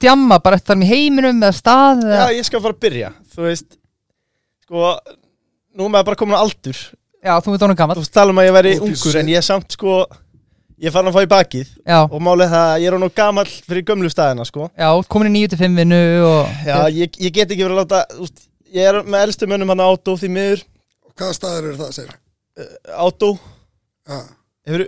[0.01, 3.11] Djamma bara eftir í heiminum eða stað Já, ég skal fara að byrja.
[3.35, 3.77] Þú veist
[4.65, 4.95] Sko
[5.79, 6.79] Nú er maður bara komin á aldur.
[7.23, 9.19] Já, þú veit Þú gammal veist tala um að ég væri Holy ungur shit.
[9.21, 9.99] En ég er samt sko
[10.79, 11.71] Ég farin að fá í bakið.
[11.83, 14.69] Já, Og málið það að ég er nú gamall fyrir gömlu staðina sko.
[14.79, 18.23] Já, komin í 9-5 vinnu og Já, ég, ég get ekki verið að láta þú
[18.27, 20.61] veist, Ég er með elstu mönnum hann átó því miður.
[20.63, 20.78] og
[21.19, 22.17] hvaða staðar eru það, segir?
[22.95, 23.29] Átó.
[24.09, 24.19] Já,
[24.69, 24.85] Hefur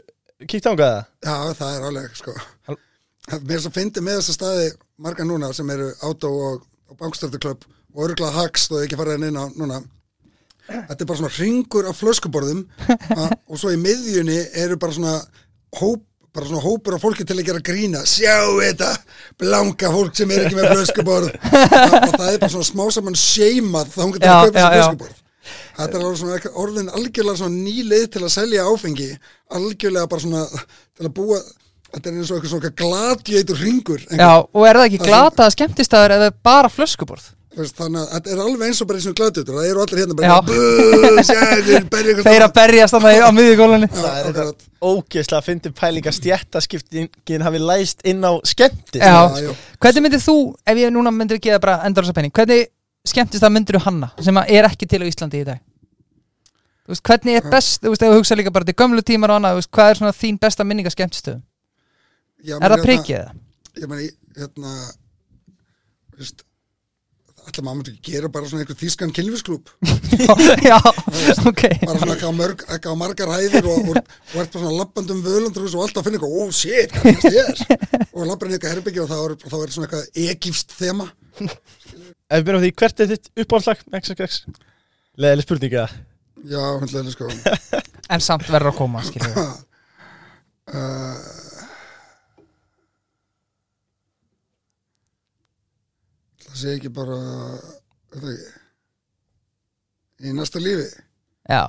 [0.50, 1.06] kíkt ángað það?
[1.28, 2.36] já, það er alveg sko.
[2.68, 2.82] Hal-
[3.46, 4.68] mér er svo fyndi með þessa staði
[5.02, 7.66] marga núna sem eru Átó og, og Bankstörðuklöpp
[7.96, 9.82] og örgulega Haxt og ekki fara inn á núna.
[10.72, 15.18] Þetta er bara svona ringur af flöskuborðum a, og svo í miðjunni eru bara svona
[15.80, 18.88] hóp bara svona hópur af fólki til að gera grína sjáu þetta,
[19.42, 21.28] blanka fólk sem er ekki með flöskuborð.
[21.28, 24.70] Og, og það er bara svona smá saman seimað þá hún getur að kaupa já.
[24.78, 25.18] flöskuborð
[25.80, 29.10] þetta er eitthvað orðin algjörlega svona ný leið til að selja áfengi
[29.58, 31.42] algjörlega bara svona til að búa
[31.92, 35.54] þetta er eins og eitthvað svona glatjöitur ringur Já, og er það ekki sem- glataða
[35.58, 37.30] skemmtistæður eða bara flöskuborð?
[37.52, 40.00] Veist, þannig að þetta er alveg eins og bara eins og glatjöitur það eru allir
[40.00, 40.36] hérna Já.
[40.48, 44.62] bara berja ykkur Þeir að berjast þannig á miðjugólunni Já, Það er akkurat.
[44.82, 49.04] Ógeðslega að fyndi pæling að stjættaskiptingin hafi læst inn á skemmtist.
[49.84, 52.70] Hvernig myndir þú, ef ég núna myndir geða bara endur þessa penning, hvernig
[53.08, 55.62] skemmtist það myndir þú hanna sem að er ekki til á Íslandi í dag?
[56.82, 59.34] Þú veist, hvernig er best, þú veist, ef þú hugsa líka bara til gömlu tímar
[59.34, 61.44] og annað, þú veist, hvað er svona þín besta minninga skemmtistöðum?
[62.42, 63.36] Er það menn, prikið eða?
[63.82, 64.74] Ég meni, hérna
[66.18, 66.46] veist,
[67.42, 69.70] Ætla maður myndi ekki gera bara svona einhver þýskan kynlífisklúb
[70.70, 70.78] Já,
[71.50, 75.24] ok bara svona ekki á, mörg, ekki á margar hæðir og, ert bara svona lappandum
[75.26, 78.76] völandur og alltaf að finna eitthvað, oh, shit, hvað er er og lappar í eitthvað
[78.76, 81.10] herbyggja og þá er, þá er svona eitthvað egífst þema
[82.32, 83.82] Ef við byrjum á því, hvert er þitt uppáhaldslag?
[84.00, 84.38] XXX?
[85.20, 85.84] Leðileg spurninga
[86.48, 87.28] Já, hundlega sko.
[88.14, 89.42] En samt verður að koma, skiljum við
[90.80, 91.20] uh,
[96.46, 97.20] Það sé ekki bara
[98.16, 98.52] veit það ekki?
[100.22, 100.90] Í næsta lífi?
[101.50, 101.64] Já,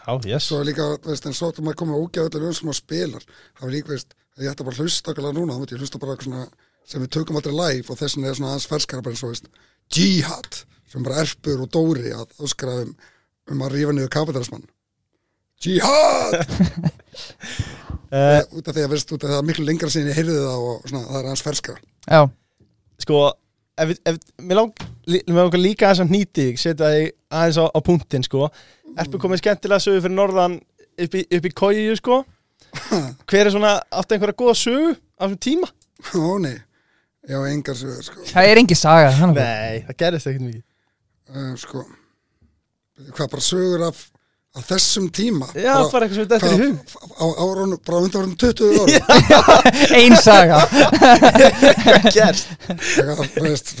[0.00, 0.48] Já, yes.
[0.48, 3.26] Svo er líka, veist, en svo til maður komið ógæðlega lögum sem maður spilar.
[3.56, 5.82] Það var líka, veist, að ég ætti bara að hlusta okkarlega núna, þá myndi ég
[5.84, 9.04] hlusta bara eitthvað svona sem við tökum aldrei live og þessin er svona aðeins ferskara
[9.06, 9.50] bara eins og, veist,
[9.94, 12.94] Jihad sem bara erpur og dóri að öskra um,
[13.50, 14.66] um að rífa niður kapitalismann
[15.60, 16.40] Jihad!
[18.10, 20.32] Uh, út af því að, veist, út af því að miklu lengra sinni ég heyrði
[20.34, 21.82] það og svona, það er aðeins ferskara.
[22.10, 22.20] Já,
[23.00, 23.20] Sko,
[23.80, 24.58] ef, ef, mér
[25.30, 28.48] langar líka aðeins að nýti setja þig aðeins á, á punktinn, sko.
[28.98, 30.58] Erpu komið skemmtilega sögu fyrir norðan
[31.06, 32.18] upp í, upp í kóju, sko.
[33.30, 35.70] Hver er svona, áttu einhverja góða sögu á þessum tíma?
[36.18, 36.56] Ó nei,
[37.28, 39.40] já, engar sögur sko, það er engin saga þannig.
[39.42, 40.64] Nei, það gerist ekkert mikið.
[41.30, 41.84] Uh, sko.
[43.16, 44.00] Hvað bara sögur af,
[44.58, 45.46] af þessum tíma?
[45.54, 46.76] Já, það var eitthvað sem þetta í hug.
[47.16, 48.88] á árunum, bara undanvartum 20 árum?
[50.00, 50.58] Ein saga.
[51.86, 52.54] Hvað gerst?
[52.68, 53.74] Það veist,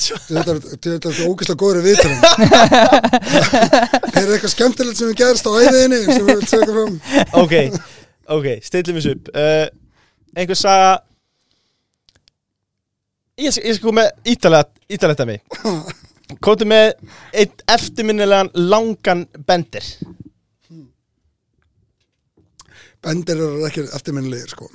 [0.00, 0.60] Svo- þetta er
[0.94, 2.20] þetta ógeðslega góður í viðtölum.
[4.14, 6.94] Er eitthvað skemmtilegt sem við gerst á æðinni sem við vilt segja fram?
[7.42, 7.54] Ok,
[8.38, 9.28] ok, stillum við upp.
[9.36, 9.66] Uh,
[10.40, 10.94] Einhver saga
[13.40, 15.40] Ég, skal- koma með ítalega Ítalega mig
[16.44, 16.92] Kóttu með
[17.36, 19.86] einn eftirminnilegan langan bendir
[23.04, 24.68] Bendir eru ekki eftirminnilegir sko.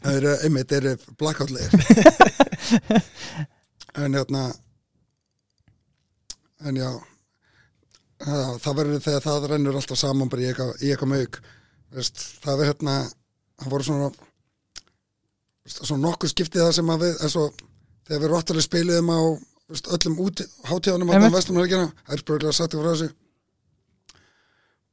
[0.00, 1.70] Það eru, einmitt, eru blackoutlegir
[4.00, 4.44] En hérna
[6.68, 6.90] En já
[8.20, 11.12] það, verður þegar það rennur alltaf saman bara í eitthvað, í eitthvað
[11.96, 12.96] Veist, það verður hérna
[13.60, 14.10] það voru svona
[15.70, 17.64] svona nokkuð skiptið það sem að við eins og
[18.10, 19.20] þegar við róttalega spiluðum á
[19.70, 20.18] veist, öllum
[20.66, 23.10] hátíðanum á það er spörglega sagt frá þessu.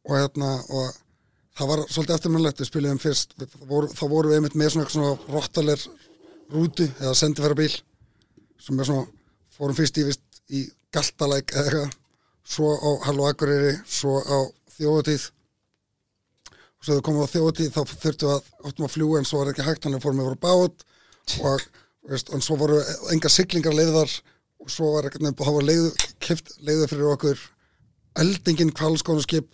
[0.08, 0.92] Og hérna og
[1.58, 4.74] það var svolítið eftirmannlegt við spiliðum fyrst, við, þá, voru, þá vorum við einmitt með
[4.76, 5.86] svona, svona rottaler
[6.54, 7.58] rútu eða sendifæra
[8.62, 9.08] sem er svona,
[9.58, 11.98] fórum fyrst í, vist, í galtalæk eða eitthvað
[12.48, 14.38] svo á Halló Akureyri svo á
[14.78, 15.26] þjóðatíð
[16.48, 19.52] og svo þau komum á þjóðatíð þá þurftum við að að fljúa en svo var
[19.52, 20.86] ekki hægt þannig fórum við voru bát
[21.44, 21.66] og,
[22.08, 22.80] veist, og svo voru
[23.14, 24.12] enga siglingar leiðar
[24.64, 25.94] og svo var ekki nefn, þá var leiðu,
[26.24, 27.46] kift, leiðu fyrir okkur
[28.18, 29.54] eldingin kvalskónaskip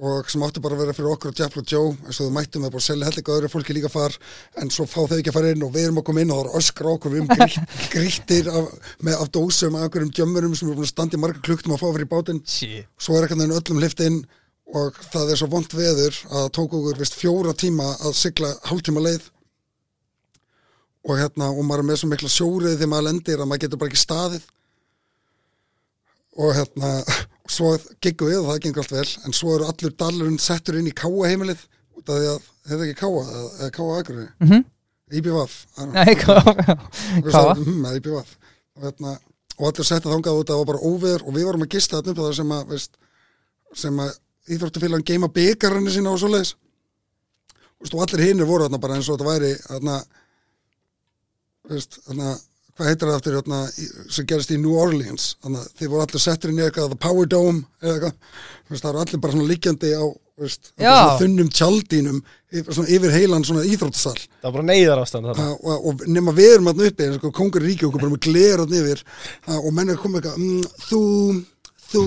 [0.00, 2.62] og sem áttu bara að vera fyrir okkur og og Joe eins og þau mættum
[2.64, 4.14] við bara að selja hellinga öðru fólki líka far
[4.62, 6.38] en svo fá þau ekki að fara inn og við erum að koma inn og
[6.40, 8.70] það er öskra okkur, við erum grýtt, grýttir af,
[9.04, 12.08] með, af dósum af einhverjum djömmurum sem við erum í marga kluktum að fá fyrir
[12.08, 12.40] bátinn.
[12.48, 14.22] Svo er ekkert neginn öllum lift inn
[14.72, 18.54] og það er svo vond veður að það tók okkur vist, fjóra tíma að sigla
[18.70, 19.28] hálftíma leið
[21.06, 23.80] og hérna og maður er með svo mikla sjórið þegar maður lendir að maður getur
[23.80, 24.42] bara ekki staðið.
[26.40, 27.72] Og hérna og svo
[28.04, 29.08] gengum við og það gengur allt vel.
[29.26, 31.64] En svo eru allur dalurinn settur inn í káa heimilið
[32.00, 34.62] út af því að þetta ekki káa eða, káa aðgrunni Mhm.
[37.58, 38.28] Mm, eða IBVF
[38.76, 39.14] og, hérna,
[39.58, 41.98] og allir setja þangað út að það var bara óveður og við vorum að gista
[41.98, 42.92] þetta upp það sem að veist,
[43.82, 44.12] sem að
[44.54, 46.54] íþróttufélagin geima byggarinn sína og svoleiðis.
[47.90, 49.96] Og allir hinnir voru þarna bara eins og þetta væri þarna,
[51.68, 52.32] veist, þarna,
[52.78, 55.36] hvað heitir það aftur þarna, í- sem gerist í New Orleans?
[55.44, 58.18] Þarna, þeir voru allir settir inn í eitthvað The Power Dome eða eitthvað,
[58.70, 60.04] veist, það eru allir bara svona liggjandi á
[60.40, 60.70] veist,
[61.20, 62.20] þunnum tjaldínum
[62.50, 64.16] yfir, svona yfir heilan svona íþróttasal.
[64.40, 67.84] Það var bara neyðar ástand og, og, og nema við erum alltaf uppi kongur ríki
[67.86, 69.02] okkur bara með gler alltaf yfir.
[69.46, 71.02] Ha, og menn er komið eitthvað mm, þú,
[71.90, 72.04] þú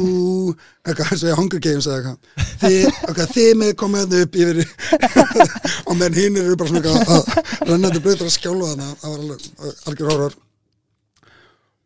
[0.83, 2.47] eitthvað, eins og ég Hunger Games eða eitthvað.
[2.63, 4.57] Þið, eitthvað, þið með komið alltaf upp yfir
[5.83, 8.89] og menn hinn eru bara svona eitthvað að rennandi breytur að skjála þarna.
[9.01, 10.37] Það var alveg algjör horror.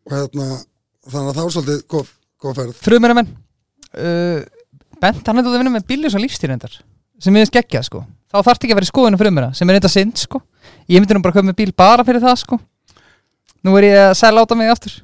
[0.08, 0.46] Og hérna
[1.08, 2.12] þannig að það var svolítið góð,
[2.44, 2.78] góð ferð.
[2.84, 4.38] Frumuramenn uh,
[4.98, 6.80] Bent, hann hefði að vinna með bíljus og lífstýrendar
[7.22, 8.02] sem ég skeggja sko.
[8.28, 10.40] Þá þarf ekki að vera í skoðinu frumura sem er reynda synd sko.
[10.90, 12.58] Ég myndi nú bara að köpa með bíl bara fyrir það sko.
[13.66, 14.98] Nú er ég að selja áta mig aftur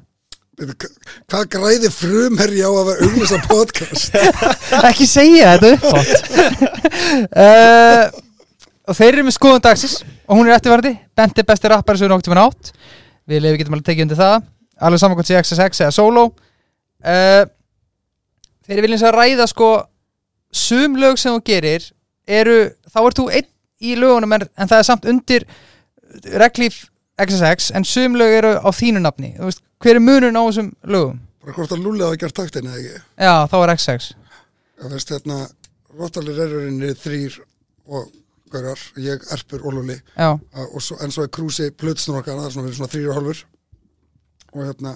[0.55, 4.15] hvað græði frumherri á að vera auglýsa podcast?
[4.89, 6.29] Ekki segja þetta uppátt
[7.35, 8.03] uh,
[8.85, 12.05] og þeir eru með skoðun dagsins og hún er eftirverði Bent er besti rappari sem
[12.05, 12.71] við nokkuð tíma átt.
[13.25, 14.47] Við leifum getum alveg tekið undir það.
[14.83, 16.25] Alveg saman hvort sé XSX eða Solo.
[16.99, 17.43] Uh,
[18.67, 19.69] þeir vilja eins að ræða sko
[20.55, 21.85] sum lög sem þú gerir
[22.27, 22.57] eru,
[22.91, 23.49] þá ert þú einn
[23.85, 25.47] í lögunum en, en það er samt undir
[26.39, 26.85] reglíf
[27.21, 29.35] XSX en sum lög eru á þínu nafni.
[29.39, 31.21] Veist, hver er munurinn á þessum lögum?
[31.45, 33.01] bara hvort að Lúli hafa gert taktin eða ekki?
[33.21, 34.13] Já, þá er XX
[34.75, 35.39] Það veist hérna,
[35.95, 37.35] Rottalir erurinn er þrýr
[37.85, 38.07] og
[38.51, 43.11] hverjar, ég, Erpur og Lúli en svo er Krúsi Plutsnorkan, það er svona, svona þrýr
[43.11, 43.43] og hálfur.
[44.55, 44.95] Og hérna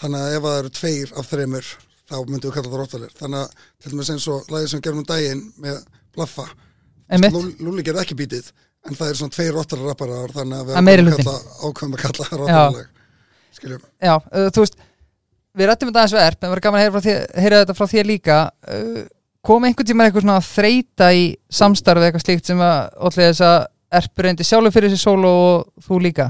[0.00, 1.72] þannig að ef það eru tveir af þreymur
[2.06, 5.02] þá myndum við kalla það Rottalir þannig að til dæmis eins og lagið sem gerum
[5.02, 5.82] um daginn með
[6.16, 6.48] Blaffa.
[7.60, 8.50] Lúli gerði ekki bítið
[8.86, 10.76] en það er svona tveir rottalega rapparar þannig að við
[11.66, 12.86] ákveðum að kalla rottalega
[13.56, 14.78] skiljum Já, uh, þú veist
[15.56, 18.08] Við rættum þetta aðeins verð, en var gaman að heyra, þér, heyra þetta frá þér
[18.10, 18.34] líka.
[18.68, 18.98] Uh,
[19.46, 21.22] kom einhvern tímann eitthvað svona þreita í
[21.58, 23.56] samstarfi eitthvað slíkt sem að allir þess að
[23.96, 26.26] erpur reyndi sjálfur fyrir sér solo og þú líka?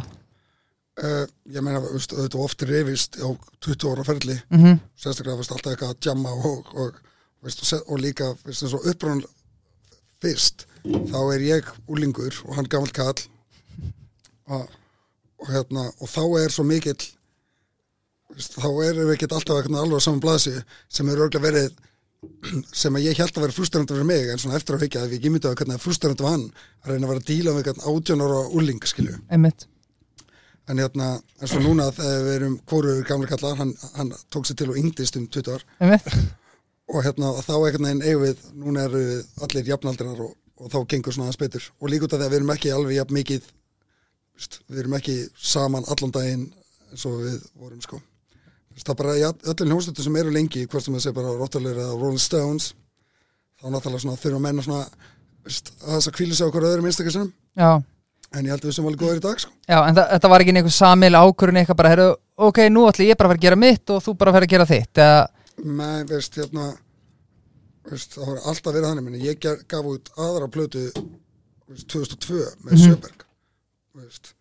[1.03, 3.29] Uh, ég meina, auðvitað oft reyfist á
[3.66, 4.38] 20 ára ferli.
[4.47, 4.79] Mm -hmm.
[4.95, 6.95] sérstaklega veist, alltaf eitthvað að jamma og, og,
[7.42, 9.25] og, og líka veist, eins og upprán
[10.23, 13.18] fyrst þá er ég úlingur og hann gamall kall
[14.46, 14.66] og,
[15.40, 16.99] og, hérna, og þá er svo mikill
[18.37, 20.55] þá erum við ekki alltaf alveg á saman blasi
[20.88, 21.70] sem er örgulega verið
[22.83, 25.12] sem að ég held að vera frustrandi fyrir mig en svona eftir að higgja að
[25.12, 26.46] við ekki myndið að hvernig frustrandi var hann
[26.83, 29.66] að reyna að vera að díla með hvernig átjón ára úling skilju Einmitt.
[30.66, 34.57] En hérna, eins og núna þegar við erum hvorur gamla kallar, hann, hann tók sér
[34.59, 35.62] til og yngdist um 20 ár.
[35.79, 36.09] Einmitt.
[36.90, 39.03] Og hérna þá einhvern veginn eigum við núna eru
[39.46, 41.71] allir jafnaldrar og, og þá gengur svona aðeins betur.
[41.81, 43.49] Og líka út af því að við erum ekki alveg jafn mikið
[44.37, 45.16] veist, við erum ekki
[45.55, 46.47] saman allan daginn
[46.92, 48.01] eins og við vorum sko.
[48.77, 51.79] Það er bara í öllum hljómsveitum sem eru lengi hvort sem það sé bara Rottalir
[51.81, 52.75] eða Rolling Stones
[53.57, 54.83] þá náttúrulega svona þurfa menna svona
[55.47, 57.71] veist, að þess að kvíla sig á okkur öðrum einstakar Já,
[58.37, 59.53] en ég held að við sem alveg góður í dag sko.
[59.64, 62.11] Já en þetta var ekki einhver samil ákvörun eitthvað bara, heyrðu,
[62.49, 64.49] ok, nú ætli ég bara að fara að gera mitt og þú bara að fara
[64.49, 65.23] að gera þitt eða,
[65.64, 66.66] Nei, veist, hérna
[67.90, 70.83] veist, það var alltaf verið þannig meni, ég gaf út aðra plötu
[71.68, 72.83] veist, 2002 með Mhm.
[72.85, 73.25] Sjöberg
[73.96, 74.33] veist,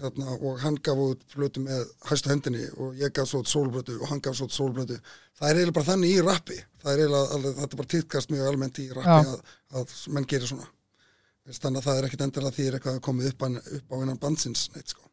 [0.00, 4.08] og, hann gaf út plötu með hæstu hendinni og ég gaf svo út sólplötu og
[4.08, 4.98] hann gaf svo út sólplötu.
[5.38, 6.58] Það er eiginlega bara þannig í rappi.
[6.82, 9.34] Það er alveg, þetta er bara týrkast mjög almennt í rappi Já.
[9.34, 9.40] að,
[9.80, 10.68] að menn gerir svona.
[11.46, 14.20] Veist, þannig að það er ekkit endilega því að komið upp, hann, upp á innan
[14.20, 15.08] bandsins neitt sko.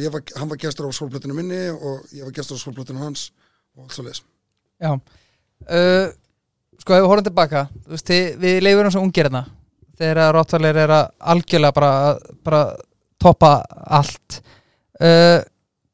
[0.00, 3.26] Ég var, hann var gestur á sólplötinu minni og ég var gestur á sólplötinu hans
[3.76, 4.22] og allt svo leis
[4.80, 4.94] já.
[5.68, 6.08] Uh,
[6.82, 8.10] Sko, ef við horfum tilbaka veist,
[8.42, 9.44] við leifum svo ungir hérna
[9.98, 11.90] þegar Rottvalir er að algjörlega bara,
[12.44, 12.62] bara
[13.22, 13.52] toppa
[13.86, 14.40] allt
[15.00, 15.40] uh,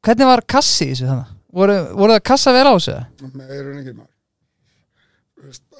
[0.01, 1.35] Hvernig var kassi í þessu þannig?
[1.53, 2.95] Voru, voru það kassa vel á þessu?
[3.37, 4.09] með eirun ekki maður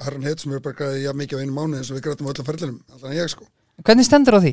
[0.02, 2.30] Herran heit sem við bara græði jafn mikið á einu mánuð eins og við græðum
[2.32, 3.46] öllum ferðlunum allan ég sko,
[3.86, 4.52] Hvernig stendur á því?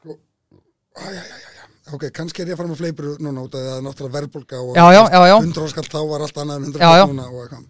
[0.00, 1.94] sko æ, æ, æ, æ, æ.
[1.96, 4.60] ok, kannski er ég að fara með fleipur núna út af það er náttúrulega verðbólga
[4.64, 7.02] og Já, já, já, já, 100 áskall þá var allt annað en 100 Já, já.
[7.04, 7.64] áskall núna og eitthvað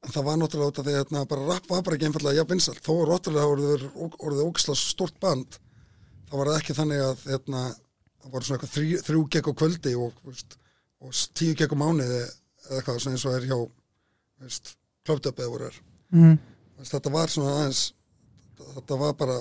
[0.00, 2.40] en það var náttúrulega út af því að hérna, bara rap var bara ekki einfallega
[2.40, 5.58] jafn vinsal þó náttúrulega það voruð orðið ógisla stort band
[6.30, 7.62] þá var það ekki þannig að hérna,
[8.22, 10.56] það var svona eitthvað þrjú, gekk á kvöldi og, veist,
[11.04, 13.58] og tíu gekk á mánuði eða eitthvað svona eins og er hjá
[14.40, 15.80] veist, klöptöp eða voru er
[16.16, 16.38] mm.
[16.80, 17.86] Þetta var svona aðeins
[18.60, 19.38] þetta var bara,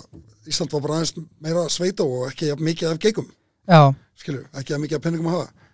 [0.49, 3.29] Ísland var bara aðeins meira sveita og ekki mikið af geikum
[3.69, 5.67] já, skilju, ekki jafn mikið af penningum að hafa.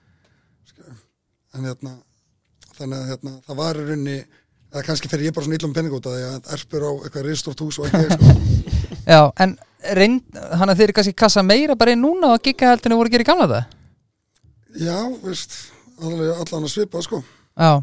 [0.69, 0.97] Skilju,
[1.55, 1.95] en hérna
[2.75, 4.17] þannig að hérna, það var í rauninni
[4.75, 7.27] eða kannski fer ég bara svona illum penning út af því að erpur á eitthvað
[7.29, 8.33] ristórt hús og ekki sko.
[9.15, 9.55] já En
[9.95, 13.15] reynd, hann að þeir kannski kassa meira bara inn núna og gigga heldinu voru að
[13.15, 13.71] gera í gamla það?
[14.75, 15.53] já, veist,
[16.03, 17.21] allan að svipa sko,
[17.55, 17.79] Já,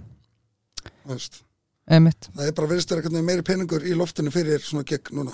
[1.08, 1.40] veist.
[1.88, 2.28] Einmitt.
[2.36, 5.32] Það er bara verið styrra eitthvað meiri penningur í loftinu fyrir svona gegn núna.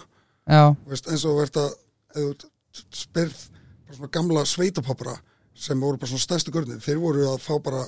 [0.48, 2.28] Já, veist, eins og ef þú
[2.94, 3.40] spyrð
[3.88, 5.16] bara svona gamla sveitapoppara
[5.58, 7.82] sem voru bara svona stærstu görnir þeir voru að fá bara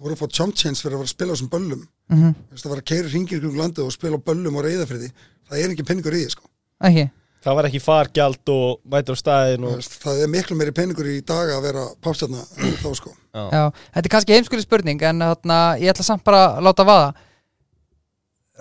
[0.00, 1.84] voru að fá chump change fyrir að vera að spila á þessum böllum.
[2.12, 5.10] Mm veist, að vera að keira hringir kring landið og spila á böllum og reyðafriði
[5.48, 6.48] það er ekki peningur í því sko.
[6.84, 7.10] ekki.
[7.44, 11.18] Það var ekki fargjald og mætur á staðin og það er miklu meiri peningur í
[11.20, 12.40] dag að vera pástjarna
[12.80, 13.12] þá sko.
[13.34, 17.12] Já, þetta er kannski heimskuli spurning en þarna, ég ætla samt bara að láta vaða.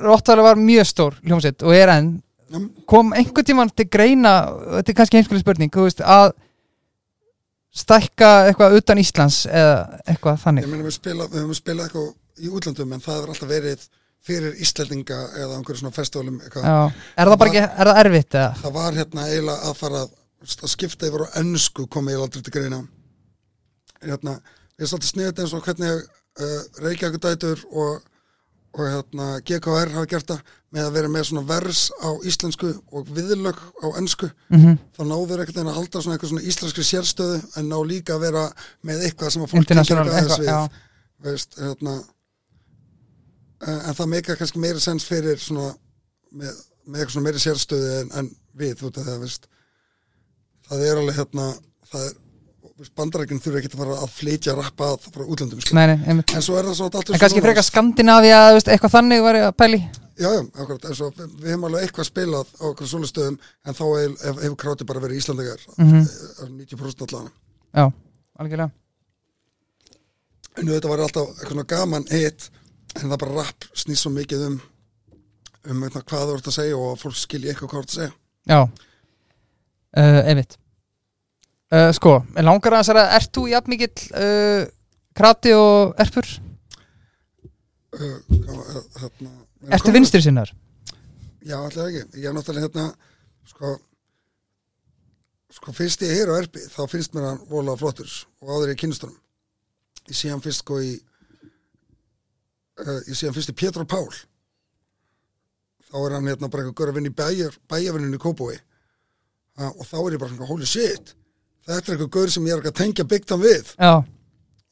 [0.04, 2.13] Rottvæli var mjög stór hljómsveit og er enn.
[2.54, 2.60] Já.
[2.86, 4.34] kom einhvern tímann til greina
[4.78, 6.36] þetta er kannski heimskuli spurning veist, að
[7.73, 10.97] stækka eitthvað utan Íslands eða eitthvað þannig ég meina við,
[11.33, 12.09] höfum spilað eitthvað
[12.43, 13.86] í útlandum en það hefur alltaf verið
[14.23, 16.43] fyrir Íslandinga eða einhverjum svona.
[16.63, 16.91] Já.
[17.19, 18.51] Er það bara ekki, er það erfitt eða?
[18.62, 20.13] það var hérna eiginlega að fara að,
[20.71, 22.79] skipta yfir á ennsku komið ég aldrei til greina
[24.03, 24.38] hérna,
[24.77, 26.01] ég er svolítið sniðið eins og hvernig
[26.43, 28.03] uh, Reykjavík dætur og,
[28.75, 33.12] og hérna, GKR hafa gert það með að vera með svona vers á íslensku og
[33.13, 37.38] viðlög á ennsku Mm þá náður ekkert en að halda svona eitthvað svona íslenskri sérstöðu
[37.57, 38.43] en ná líka að vera
[38.81, 40.59] með eitthvað sem að fólk eitthvað, aðeins já.
[41.23, 41.95] við veist, hérna.
[43.63, 45.71] En það meika kannski meira sens fyrir svona
[46.31, 46.51] með,
[46.86, 49.49] með eitthvað svona meiri sérstöðu en, en við, þú veit að það veist.
[50.67, 51.47] Það er alveg hérna
[51.93, 52.13] það er,
[52.81, 55.77] veist, bandarækinn þurfa ekki að fara að flytja rappa frá útlöndum sko.
[55.79, 57.67] En svo er það svo En kannski frekar
[58.57, 59.83] veist, eitthvað þannig var ég að pæli
[60.19, 63.84] Já, já, akkurat, eins og við, hefum alveg eitthvað spilað á okkur svolustöðum en þá
[63.97, 66.58] hef, hef, hefur kráti bara verið Íslandegar mm Mhm.
[66.60, 67.32] 90% allan.
[67.73, 67.86] Já,
[68.39, 68.71] algjörlega.
[70.58, 72.49] En þetta var alltaf eitthvað svona gaman hitt
[73.02, 74.60] en það bara rap snýst svo mikið um
[75.71, 77.93] um hérna, hvað þú ert að segja og að fólk skilji eitthvað hvað þú ert
[77.93, 78.13] að segja.
[78.52, 78.60] Já.
[79.97, 80.58] Uh, Einmitt.
[81.73, 84.65] Uh, Sko, en langar að þessara Ert þú jafn mikill uh,
[85.15, 86.28] krati og erpur?
[87.93, 88.19] uh,
[88.99, 89.32] hérna,
[89.71, 90.52] Ertu vinstri sinnar?
[91.43, 92.86] Já, alltaf ekki, ég er náttúrulega hérna
[93.47, 93.78] sko
[95.54, 98.10] sko fyrst ég heyr á erpi þá finnst mér hann vola flottur
[98.41, 99.19] og áður ég kynnist honum.
[100.10, 100.93] Ég sé hann fyrst sko í
[102.82, 104.08] uh, ég sé hann fyrst í Pétur Pál.
[105.89, 109.69] Þá er hann hérna bara eitthvað gaur að vinna í bæjar, bæjarvinnunni í Kópói uh,
[109.69, 111.13] og þá er ég bara svona holy shit
[111.63, 113.69] þetta er eitthvað gaur sem ég er ekki að tengja byggtan við.
[113.78, 113.93] Já,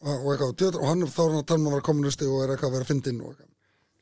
[0.02, 2.44] og, og, eitthvað, og, hann þá er hann að tala um að vera kommunisti og
[2.44, 3.51] er eitthvað að vera fyndinn og eitthvað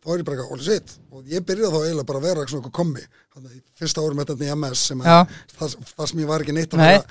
[0.10, 0.93] þá er ég bara holy shit.
[1.13, 3.04] Og ég byrjaði þá eiginlega bara að vera svona eitthvað kommi.
[3.36, 6.45] Þannig að í fyrsta árum þetta í MS sem að, það, það sem ég var
[6.45, 7.04] ekki neitt að vera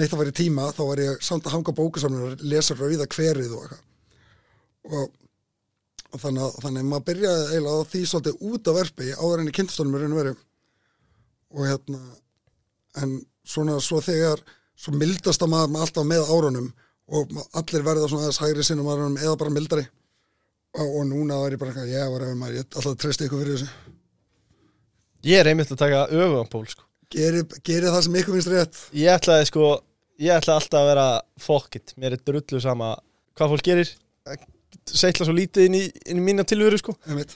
[0.00, 3.06] neitt að vera í tíma þá var ég samt að hanga bókusamnir og lesa rauða
[3.12, 3.76] hverið og
[4.86, 5.10] og,
[6.12, 9.42] og þannig að þannig að maður byrjaði eiginlega á því svolítið út af verfi áður
[9.42, 10.36] en í kynntastónum raun
[11.56, 12.00] og hérna
[13.02, 13.14] en
[13.46, 14.42] svona svo þegar
[14.76, 16.72] svo mildast að maður alltaf með árunum
[17.06, 19.86] og allir verða svona aðeins hægri sinnum árunum eða bara mildari
[20.76, 23.56] og, og núna er ég bara ég var ef maður, ég alltaf treysti ykkur fyrir
[23.56, 23.68] þessu.
[25.26, 26.84] Ég er einmitt að taka öfugan pól sko.
[27.10, 28.82] geri, geri það sem ykkur finnst rétt.
[28.94, 29.70] Ég ætlaði sko
[30.16, 31.06] Ég ætlaði alltaf að vera
[31.44, 32.94] fokkitt Mér er drullu sama
[33.36, 33.90] hvað fólk gerir.
[34.86, 36.94] Seitla svo lítið inn í, inn í mína tilveru sko.
[37.04, 37.34] Einmitt.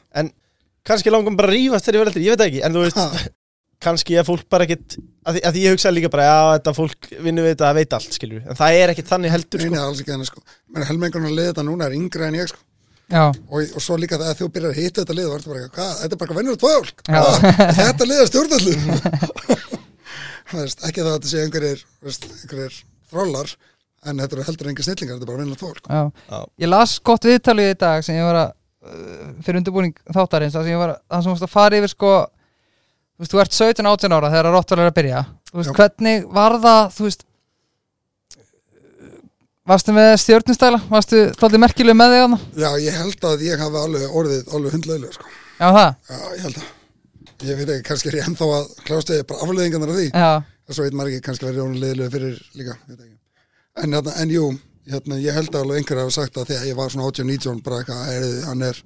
[0.87, 3.01] Kannski langum bara að rífast þegar ég vel eftir Ég veit ekki, en þú veist
[3.01, 3.27] Ha,
[3.85, 6.75] Kannski að fólk bara ekkit að því, að því ég hugsaði líka bara Já, þetta
[6.79, 9.75] fólk vinnur við þetta, það veit allt skilur En það er ekkit þannig heldur sko
[9.75, 10.43] nei, alls ekki þannig sko.
[10.73, 12.65] Menn helmengurinn að liða þetta núna er yngri en ég sko
[13.11, 15.65] og, og svo líka það að þú byrjar að hitta þetta lið og ertu bara,
[15.65, 17.23] eitthvað, hvað, þetta er bara vennur tvöfólk Já.
[17.81, 18.75] þetta lið er stjórnallu
[20.61, 22.79] veist, ekki það að þetta sé einhverjir veist, einhverjir
[23.11, 23.53] þrólar
[24.01, 26.03] en þetta eru heldur engin snillingar, þetta er bara vennur já.
[26.31, 26.41] Já.
[26.65, 30.69] Ég las gott viðtalið í dag sem ég var að uh, fyrir undirbúning þáttarins það
[30.69, 32.13] sem ég var að, það sem varst að fara yfir sko
[33.21, 35.25] þú veist, þú ert 17-18 ára þegar Rottvæl er að byrja.
[35.51, 35.77] Þú veist, Já.
[35.77, 37.27] hvernig var það þú veist
[39.71, 42.39] varstu með stjórnustæla varstu tólið merkileg með þig þarna?
[42.59, 45.29] já, ég held að ég hafi alveg orðið alveg hundleilu sko.
[45.61, 49.13] já, það, já, ég held að ég veit ekki, kannski er ég ennþá að klást
[49.15, 52.15] ég bara afleðingarnar af því já, og svo veit maður ekki, kannski verið honum liðilegu
[52.17, 53.17] fyrir líka ég ekki.
[53.85, 54.47] en, hérna, en jú,
[54.91, 57.81] hérna, ég held að alveg einhver hafa sagt að þegar ég var svona 18-19 bara
[57.81, 58.83] eitthvað, heyrðu, hann er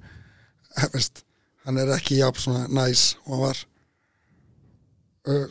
[0.95, 1.25] veist,
[1.65, 3.65] hann er ekki jafn svona næs og hann var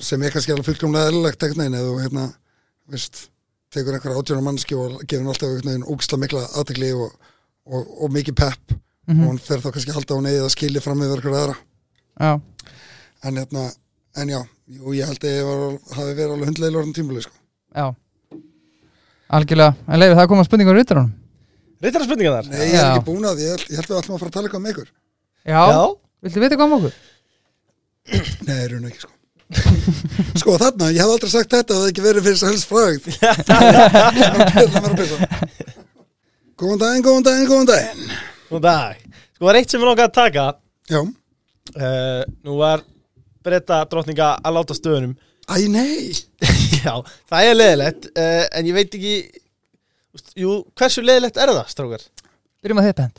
[0.04, 1.42] sem er kannski alveg fullkomlega eðlilegt
[3.74, 7.14] tekur einhverja 18 mannski og gefur alltaf einhvern veginn ógisla mikla aðtekli og,
[7.66, 8.76] og, og mikið pepp.
[9.10, 11.56] Og hann fer þá kannski að halda á hún eða skilja fram með einhverja aðra.
[12.14, 12.32] Já,
[13.28, 13.64] en hérna,
[14.22, 15.64] en já, jú, ég held að ég var,
[15.98, 17.36] hafi verið alveg hundlegilega orðin tímuleg sko.
[17.74, 17.86] já.
[19.34, 21.12] Algjörlega, en leiði það að koma spurningar út hún
[21.84, 22.46] Reytar spurninga þar?
[22.52, 22.92] Nei, ég er Já.
[22.94, 24.62] ekki búin að því, ég held, ég held við ætlum að fara að tala eitthvað
[24.64, 24.92] með ykkur.
[25.44, 25.64] Já,
[26.24, 26.94] viltu vita hvað um okkur?
[28.48, 29.13] Nei, raun og ekki sko
[30.40, 32.38] Sko þarna, ég hef aldrei sagt þetta að það ekki verið fyrir
[34.84, 35.28] að pissa.
[36.60, 38.02] Góðan daginn, góðan daginn, góðan daginn.
[38.48, 39.04] Góðan dag.
[39.34, 40.46] Sko, það er eitt sem við langar að taka.
[40.90, 42.84] Já, uh, Nú var
[43.44, 45.14] breyta drottninga að láta stöðunum.
[45.50, 46.14] Æ nei.
[46.84, 46.94] Já,
[47.28, 49.16] það er leðilegt uh, En ég veit ekki
[50.38, 52.04] Jú, hversu leðilegt er það, strákar?
[52.64, 53.18] byrjum að bent.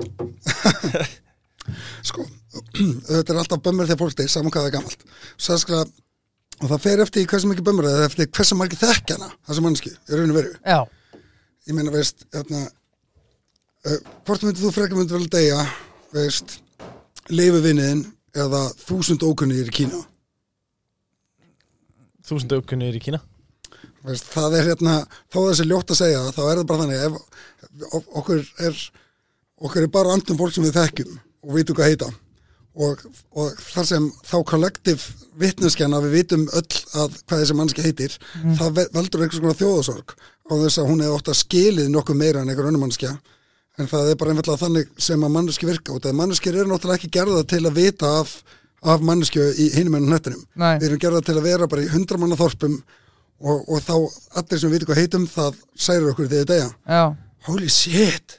[2.06, 2.26] Sko,
[3.10, 5.06] þetta er alltaf bömmur þegar fólk deyr saman hvað það er gamalt.
[5.38, 5.86] Sannsklega,
[6.62, 10.20] og það fer eftir hversu mikið bömmur er eftir hversu margir þekkjana þessu mannsku, í
[10.20, 10.54] raun og veru.
[10.64, 10.80] Já,
[11.68, 15.62] ég meina, veist, hérna uh, hvort myndir þú frekar myndir vel deyja
[16.16, 16.60] veist,
[17.32, 20.02] leifuvinniðin eða þúsund ókunnir í Kína?
[22.26, 23.22] Þúsund aukunnir í Kína?
[24.06, 25.00] Veist, það er hérna,
[25.34, 27.42] þó þessi ljótt að segja það, þá er það bara þannig ef,
[27.90, 28.84] ef okkur er
[29.66, 32.12] okkur er bara andum fólk sem við þekkjum og vitum hvað heita
[32.76, 33.02] og,
[33.40, 35.04] og þar sem þá kollektiv
[35.40, 38.18] vitneskjana við vitum öll að hvað þessi mannski heitir
[38.60, 40.16] það ve- veldur einhvers konar þjóðasorg
[40.46, 43.14] á þess að hún hefði ótt að skilið nokkuð meira en einhver önnur mannskja
[43.80, 47.00] en það er bara einfallega þannig sem að manneski virka og það manneskir eru náttúrulega
[47.02, 48.36] ekki gerða til að vita af,
[48.88, 50.46] af manneskju í hinum ennum hnettinum.
[50.80, 52.78] Við erum gerða til að vera bara í hundra manna þorpum
[53.44, 53.96] og, og þá
[54.40, 57.04] allir sem vitum hvað heitum það særir okkur degja já.
[57.50, 58.38] Holy shit,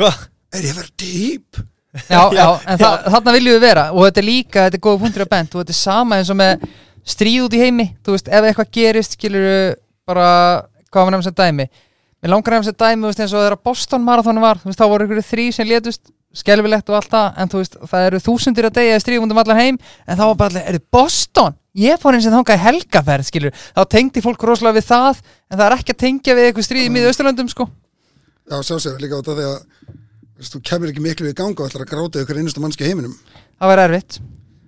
[0.00, 0.24] Hvað?
[0.56, 1.60] er ég vera deep?
[2.10, 3.84] Já, já, en þa þarna viljum við vera.
[3.94, 6.32] Og þetta er líka, þetta er góða punktur að bent og þetta er sama eins
[6.32, 6.64] og með
[7.06, 7.86] stríð út í heimi.
[8.02, 9.46] Þú veist, ef eitthvað gerist, skilur
[10.08, 10.30] bara,
[10.90, 11.68] hvað var nefnum sem dæmi.
[12.18, 14.82] Mér langar nefnum sem dæmi, þú veist, eins og þegar Boston Marathon var, þú veist,
[14.82, 18.20] þá voru ykkur þrý sem létust skelfilegt og allt það, en þú veist það eru
[18.24, 21.54] þúsundir að deyja stríðum undum allan heim en þá var bara allir, eru Boston?
[21.78, 25.58] Ég fór eins og þangað í helgaferð, skilur þá tengdi fólk rosalega við það en
[25.58, 27.68] það er ekki að tengja við eitthvað stríð í miða Östurlöndum, sko.
[28.50, 30.03] Já, sjá sér, líka því að veist,
[30.42, 33.14] þú kemur ekki miklu í ganga og ætlar að gráta ykkur einustu mannski heiminum.
[33.60, 34.18] Það var erfitt.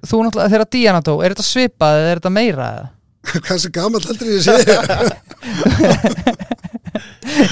[0.07, 2.87] Þú náttúrulega þegar Diana dó, er þetta svipað eða er þetta meira eða?
[3.47, 4.55] hvað sem gammal heldur ég sé?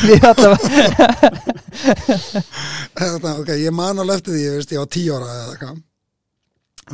[0.04, 1.08] Við allavega
[2.94, 5.82] Þetta, ok, ég man alveg eftir því, veist, ég var tíu ára eða eitthvað.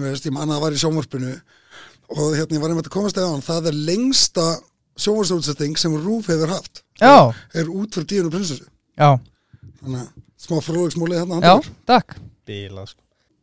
[0.01, 1.35] Ég man að það var í sjónvarpinu
[2.11, 4.47] og hérna ég var einmitt að komast eða hann það er lengsta
[5.01, 6.83] sjónvarsútsetting sem Rúf hefur haft.
[7.01, 8.67] Já, er út fyrir díunu prinsessu.
[8.99, 9.15] Já,
[9.83, 10.09] þannig að
[10.41, 11.55] smá fróðugsmúli hérna já,
[11.89, 12.17] takk.
[12.49, 13.01] Bíla, sko.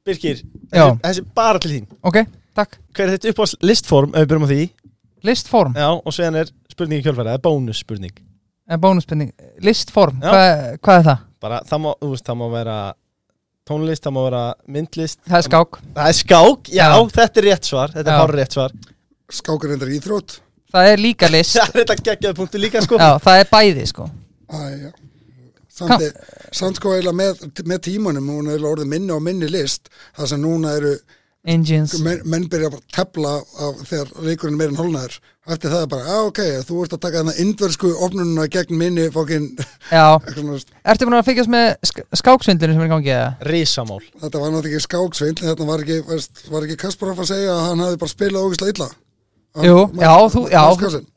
[0.07, 0.39] Birkir,
[0.71, 0.85] Já.
[0.87, 1.87] þessi, þessi bara til þín.
[2.07, 2.21] Ok,
[2.55, 2.77] takk.
[2.95, 4.61] Hver er þetta upp á listform, ef við byrjum á því?
[5.27, 8.15] Listform, Já, og sveðan er spurning í kjölfæri, það er bónus spurning
[8.67, 9.31] er bónuspenning
[9.63, 10.31] Listform, Já.
[10.31, 11.21] hvað, hvað er það?
[11.43, 12.77] Bara, það má, þú veist, það má vera
[13.67, 14.41] tónlist, það má vera
[14.75, 15.19] myndlist.
[15.27, 15.79] Það er skák.
[15.95, 16.97] Það er skák, já, Já.
[17.17, 18.13] þetta er rétt svar Þetta Já.
[18.13, 18.75] er hár rétt svar.
[19.37, 20.37] Skákar reyndar íþrótt.
[20.73, 21.55] Það er líka list.
[21.59, 22.99] Það er þetta geggjaði punktu líka, sko.
[22.99, 24.09] Já, það er bæði sko.
[24.47, 24.89] Æ, já.
[25.77, 29.49] Samt, er- samt sko eiginlega með, með tímanum hún er eiginlega orðið minni og minni
[29.53, 30.97] list það sem núna eru
[31.47, 31.93] Engines.
[32.03, 35.13] menn, menn byrja bara að tepla af, þegar leikurinn er meira en hálnaður
[35.47, 39.05] eftir það er bara, já ok, þú ert að taka þarna indversku opnununa gegn minni
[39.15, 39.45] fókin,
[39.93, 40.03] Já,
[40.91, 43.29] ertu búin að fylgjast með sk skáksvindinu sem er í gangi eða?
[43.47, 46.01] Rísamál þetta var náttúrulega ekki skáksvindl þetta var ekki,
[46.51, 48.89] var ekki Kasparov að segja að hann hafi bara spilað ógislega illa
[49.57, 50.61] Jú, já, þú, já,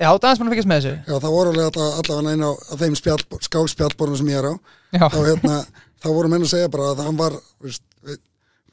[0.00, 0.92] já, það er búin að fylgjast með þessu.
[1.04, 4.54] Já, það voru alveg alla- allavega einn á þeim spjall, skákspjallborðum sem ég er á.
[4.96, 5.58] Já, þá, hérna,
[6.00, 8.20] þá voru menn að segja bara að hann var veist, veit,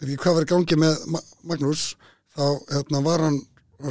[0.02, 1.20] ekki hvað var í gangi með Ma
[1.52, 1.84] Magnús
[2.38, 3.42] þá hérna, var hann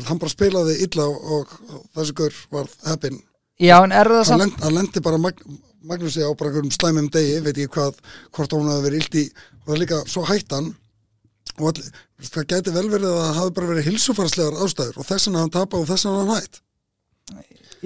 [0.08, 1.52] hann bara spilaði illa og, og,
[1.94, 3.20] þessi gaur var heppin
[3.62, 5.44] já, en er það hann, samt lend, hann lendi bara Mag
[5.86, 8.00] Magnúsi á bara einhverjum slæmum degi veit ekki hvað,
[8.34, 10.72] hvort hún hafi verið illt í og það líka svo hættan
[11.60, 11.84] og all,
[12.26, 15.54] það gæti vel verið að það hafi bara verið hilsufarslegar ástæður og þess vegna hann
[15.56, 16.60] tapa og þess vegna hann hætt.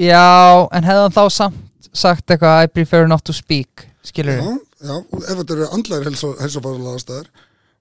[0.01, 0.27] Já,
[0.71, 4.51] en hefði hann þá samt sagt eitthvað I prefer not to speak Skilur já,
[4.87, 7.31] já, og ef þetta eru andlægur hilsufarslegar ástæður.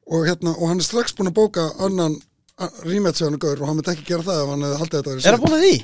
[0.09, 2.17] Og, hérna, og hann er strax búin að bóka annan
[2.59, 5.43] hann gaur og hann myndi ekki gera það ef hann hefði haldið þetta Er það
[5.43, 5.75] búin að því?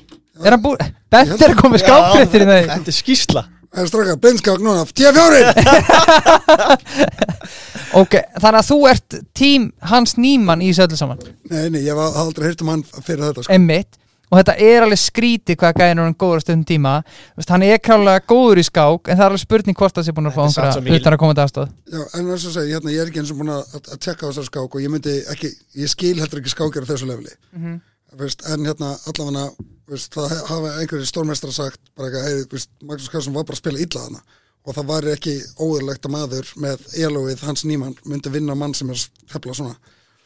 [0.41, 3.43] Er hann búin, Bent er að koma með skákfréttir í það Þetta er skýsla
[3.75, 6.95] Það er straka, beinskák núna, 10-4
[7.99, 11.19] Ok, þannig að þú ert tím hans nýmann í þessu öllu saman?
[11.51, 13.53] Nei, nei, ég var aldrei heyrt um hann fyrir þetta sko.
[13.55, 13.91] Emmitt
[14.33, 16.93] Og þetta er alveg skrítið hvað gæðin er hann góður á stundum tíma.
[17.37, 20.15] Vist, Hann er klálega góður í skák En það er alveg spurning hvort það sé
[20.17, 22.53] búin að fá Þetta er einhverja utan að koma til aðstóð Já, en eins og
[22.55, 24.71] segi, hérna, ég er ekki eins og búin að, að, að tekka á þessar skák
[24.79, 25.49] og ég myndi ekki,
[25.83, 27.77] ég skil heldur ekki skákir á þessu lefli Mhm.
[28.17, 29.45] veist, en hérna allavega
[29.91, 33.63] veist, það hafa einhverjir stórmestrar sagt bara eitthvað, hey, veist, Magnús Karlsson var bara að
[33.63, 34.23] spila illa þarna.
[34.65, 38.89] Og það var ekki óðurlegt að maður með elóið hans nýmann myndi vinna mann sem
[38.89, 39.75] er að tefla svona.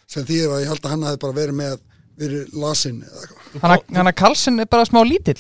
[0.10, 1.78] Sem því að ég held að hann hafi bara verið með
[2.20, 3.60] verið lasinn eða eitthvað.
[3.62, 5.38] Hann að- hann Karlsson er bara smá lítill.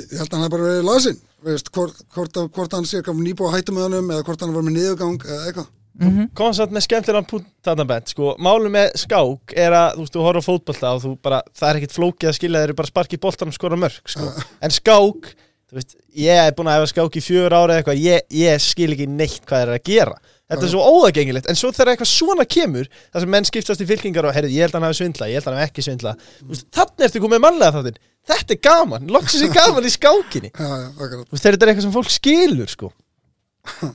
[0.00, 1.20] Ég held að hann hafi bara verið lasinn.
[1.44, 4.62] Veist, hvort, hvort, hvort hann sé nýbúið að hætta með honum eða hvort hann var
[4.64, 6.32] með niðurgang eða eitthvað Mhm.
[6.34, 10.42] kom samt með skemmtilegan bent sko, máli með skák er að þú veist, þú horfður
[10.42, 13.14] á fótbolta og þú bara, það er ekkit flókið að skilja þeir eru bara sparki
[13.14, 14.26] í boltan og skora mörg sko.
[14.64, 15.22] en skák,
[15.70, 18.90] þú veist, ég er búin að hefa skák í fjör ára eitthvað, ég, ég skil
[18.90, 20.16] ekki neitt hvað þeir eru að gera.
[20.44, 23.88] Þetta er svo óðagengilegt, en svo þegar eitthvað svona kemur það sem menn skiptast í
[23.88, 25.84] fylkingar og heyrðu, ég held að hann hafi svindla, ég held að hann hafi ekki
[25.86, 26.52] svindla mm.
[26.74, 27.40] þannig ertu komið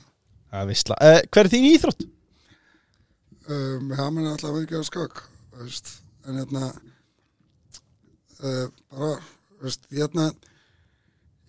[0.50, 2.06] sem Það er vissla uh, Hver er þín íþrótt?
[3.50, 5.20] um, já, menn alltaf ekki skák
[5.60, 5.90] veist,
[6.26, 6.70] en hérna
[8.42, 9.12] uh, bara
[9.62, 10.30] veist, hérna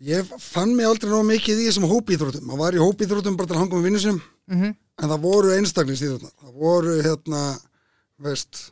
[0.02, 2.46] ég fann mig aldrei nóg mikið í þessum hópíþróttum.
[2.50, 4.22] Maður var í hópíþróttum bara til að hanga með vinnu sinum
[4.52, 4.72] Mhm.
[5.02, 7.42] en það voru einstaklingsíþrótnar það voru hérna
[8.20, 8.72] veist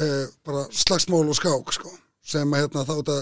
[0.00, 1.90] uh, bara slagsmól og skák sko,
[2.24, 3.16] sem að hérna þá þetta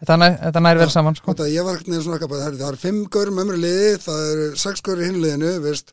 [0.00, 0.16] Þetta
[0.64, 1.34] nær, verið saman sko.
[1.44, 4.46] Ég var ekkert neður svona eitthvað, það eru fimm gaur með í liði, það eru
[4.62, 5.92] sex gaur í hinn liðinu, veist,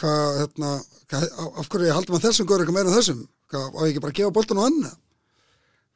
[0.00, 0.70] hvað, hérna,
[1.10, 3.20] hvað, af hverju ég haldi maður þessum gaur eitthvað meira en þessum,
[3.52, 4.96] hvað, á ég ekki bara að gefa boltan á annað?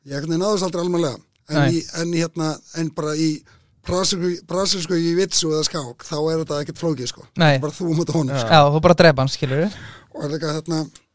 [0.05, 2.51] Ég ekkert náðu þess aldrei almenlega, en, í, en í, hérna,
[2.83, 3.31] en bara í
[3.89, 7.25] brasilsku í vitsu eða skák, þá er þetta ekkert flókið, sko.
[7.41, 8.53] Bara þú mútið honum, sko.
[8.53, 9.81] Já, þú bara drepa hann, skilur við
[10.11, 11.10] Og er þetta, hérna, og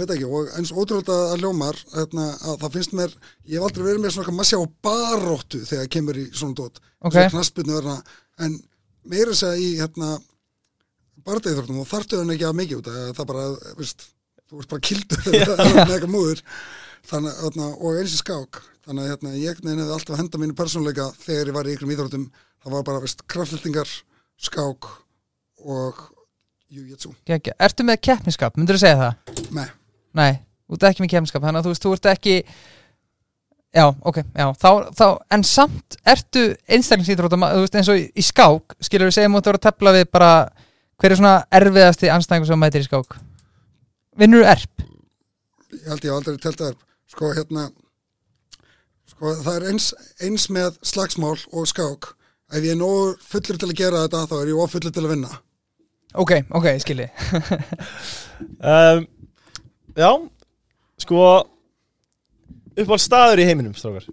[0.00, 3.14] ekki, og eins ótrúlega að ljómar, hérna, að það finnst mér,
[3.44, 7.12] ég hef aldrei verið með svona maður sjá baróttu þegar kemur í svona dót, Ok.
[7.16, 7.96] svona knaspinu verna,
[8.46, 8.56] en
[9.04, 10.10] meira segja í, hérna,
[11.26, 13.44] barðeithortum og þarftu hann ekki að mikið út, að það bara,
[13.78, 14.06] veist,
[14.48, 15.26] þú ert bara kildur
[17.10, 21.10] þannig, hérna, og eins í skák, þannig að, hérna, ég hefði alltaf henda mínu persónleika
[21.22, 22.26] þegar ég var í ykkur íþróttum,
[22.62, 23.94] það var bara, kraftlendingar,
[24.48, 24.90] skák
[25.62, 26.02] og
[27.28, 27.52] Gekja.
[27.60, 29.40] Ertu með keppniskap, myndur þú segja það?
[29.52, 29.66] nei.
[30.18, 30.36] Nei,
[30.66, 32.36] þú ert ekki með keppniskap Þannig að þú veist, þú ert ekki
[33.72, 38.24] Já, ok, já þá, þá, En samt ertu einstaklingsýtróta Þú veist, eins og í, í
[38.26, 40.32] skák Skilur við segjum að þú ert að tefla við bara
[41.00, 43.16] Hver er svona erfiðasti anstæðingur sem mætir í skák?
[44.20, 44.82] Vinnur erp?
[45.72, 46.74] ég held ég aldrei telt það
[47.12, 47.68] sko hérna
[49.08, 49.88] sko það er eins,
[50.24, 52.12] eins með slagsmál og skák
[52.52, 55.14] ef ég er nógu fullur til að gera þetta þá er ég ofullur til að
[55.16, 55.32] vinna
[56.12, 57.06] Ok, ok, skilji
[58.72, 59.06] um,
[59.92, 60.10] Já,
[61.02, 61.24] sko
[62.72, 64.06] uppáhald staður í heiminum, strákar?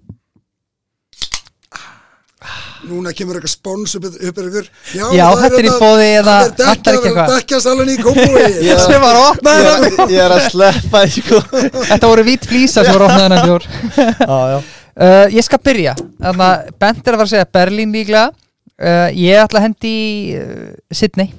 [2.89, 4.67] Núna kemur eitthvað spóns upp, upp ykkur.
[4.95, 8.45] Já, Já, þetta er í boði eða það er salun í kópúi.
[8.85, 11.41] Sem var opnað ég, ég er að sleppa sko.
[11.89, 13.69] Þetta voru vít flýsa sem voru opnað hennar bjór.
[13.95, 14.59] Já, já.
[14.99, 15.93] Uh, Ég skal byrja.
[16.19, 18.33] Þannig að Bent er að að segja Berlín líklega.
[18.75, 21.29] Uh, Ég ætla að hendi í uh, Sydney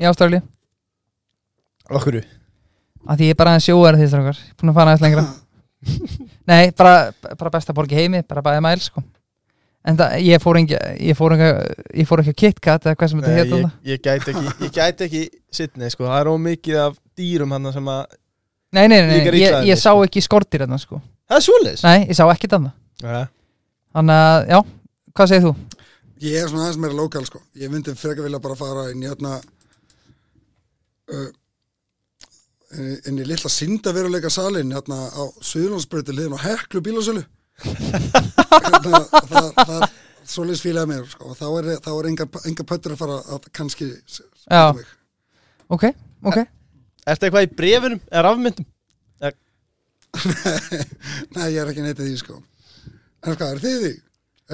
[0.00, 0.40] Í Ástralíu.
[1.92, 2.22] Okkur
[3.04, 4.40] Af því ég er bara aðeins sjóar því strákar.
[4.60, 5.26] Búin að fara aðeins lengra.
[6.50, 9.02] Nei, bara, bara besta borg í heimi Bara bæði mæl sko.
[9.84, 11.48] En það, ég fór ekki Ég fór ekki,
[12.00, 14.72] ég fór ekki að KitKat Eða hvað sem þetta hétt ég, ég gæti ekki Ég
[14.72, 16.06] gæti ekki Sydney, sko.
[16.08, 18.06] Það er ómikið af dýrum hann sem að
[18.74, 20.98] Nei, nei, nei, nei ég, ég sá ekki skortir þarna sko.
[21.30, 21.82] Það er svoleiðis?
[21.86, 22.72] Nei, ég sá ekki þarna.
[22.98, 23.20] Já.
[23.94, 24.58] Þannig að, já,
[25.14, 25.52] hvað segir þú?
[26.24, 27.40] ég er svona aðeins meira lokal sko.
[27.58, 29.36] Ég myndi frekar vilja bara fara inn í hérna
[31.12, 31.28] uh,
[32.74, 37.24] inn, í- inn í litla syndaveruleika salin hérna á Suðurlandsbröti liðin á Heklu bílasölu
[37.64, 39.00] hérna,
[39.30, 39.84] það, það
[40.24, 43.48] svoleiðis fílaði mér sko, og þá er, þá er enga, enga pöttur að fara að
[43.54, 43.90] kannski
[44.48, 44.62] Já.
[45.72, 45.84] Ok,
[46.24, 46.38] ok
[47.04, 48.66] Ertu eitthvað í brefunum eða rafmyndum?
[51.34, 52.36] Nei, ég er ekki neitt að því sko
[53.24, 53.92] En hvað, er þið því?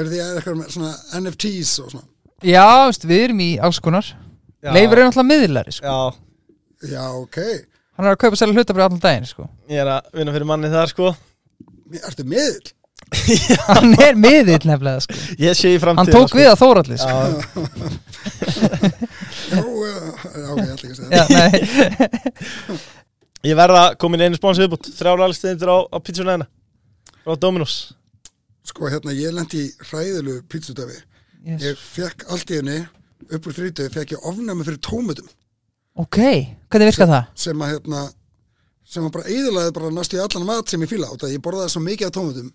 [0.00, 2.06] Er þið eitthvað með svona NFTs og svona?
[2.46, 4.06] Já, veist, við erum í alls konar.
[4.62, 5.90] Leifur er náttúrulega miðlari sko.
[5.90, 7.38] Já, Já, ok
[7.98, 9.48] Hann er að kaupa sér hlutabri allan daginn sko.
[9.70, 11.14] ég er að vinna fyrir manni þar, sko.
[12.00, 12.70] Ertu miðl?
[13.66, 15.16] Hann er miðill nefnilega sko.
[15.40, 17.16] Ég sé í framtíð Hann tók við að Þóralli sko.
[17.16, 17.24] Já,
[19.50, 19.84] Já, uh,
[20.36, 22.78] já, ok, ég ætla ekki að segja Já, nei.
[23.50, 26.46] Ég verða komin í einu spónsi viðbútt Þrjára alstindir á, á pítsunæðina
[27.24, 27.76] Frá Dominos.
[28.68, 31.64] Sko, hérna, ég lendi í hræðilu pítsutöfi yes.
[31.64, 32.78] Ég fekk allt í henni
[33.30, 35.28] upp úr þrítuði fekk ég ofnæmi fyrir tómutum
[35.98, 36.18] Ok,
[36.70, 37.24] hvernig virkar það?
[37.34, 38.02] sem að hérna
[38.90, 41.42] sem að bara eðalaði bara næstu í allan mat sem ég fíla út að ég
[41.44, 42.50] borðaði svo mikið af tómutum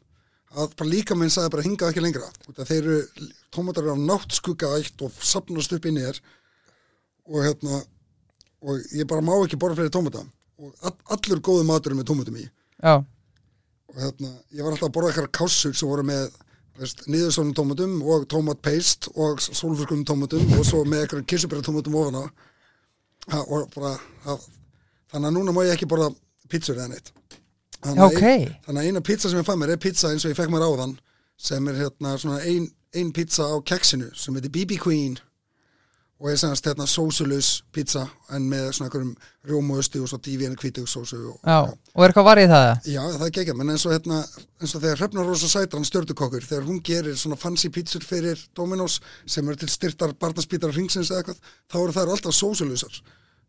[0.55, 2.29] að bara líka minn sagði bara hingað ekki lengra.
[2.47, 6.05] Út að þeir eru, tómatar eru á nátt skugga ætt og sapnast upp inn í
[6.05, 6.19] þér
[7.27, 7.81] og hérna
[8.65, 10.23] og ég bara má ekki borða fleiri tómata.
[10.59, 12.47] Og all, allur góðu matur er með tómutum í.
[12.79, 12.95] Já,
[13.91, 16.31] og hérna, ég var alltaf að borða eitthvað kássur sem voru með
[17.11, 22.23] nýðursónum tómatum og tómatpaste og sólfurkunum tómatum og svo með eitthvað kirsubæra tómatum ofan á
[23.33, 23.41] ha,
[23.75, 23.93] bara
[24.25, 24.37] ha,
[25.13, 26.11] þannig að núna má ég ekki borða
[26.51, 27.11] pítsur eða neitt
[27.81, 28.23] þannig, Já, að ok.
[28.29, 30.53] ein, þannig að eina pizza sem ég fæ mér er pizza eins og ég fekk
[30.53, 30.97] mér áðan
[31.37, 35.17] sem er hérna svona ein, ein pizza á keksinu sem heitir BB Queen
[36.19, 39.15] og er semast hérna sósulus pizza en með svona einhverjum
[39.49, 42.67] rjómuösti og svo dífinu kvítugsósu og, já, og er eitthvað varðið það?
[42.87, 44.21] Já, það er geggjað, menn eins og hérna
[44.61, 49.01] eins og þegar Hrefna Rósa Sætran stjörtukokkur þegar hún gerir svona fancy pítsur fyrir Dominos
[49.25, 53.01] sem eru til styrtar barnaspítar hringsins eða eitthvað, þá eru þær alltaf sósulusar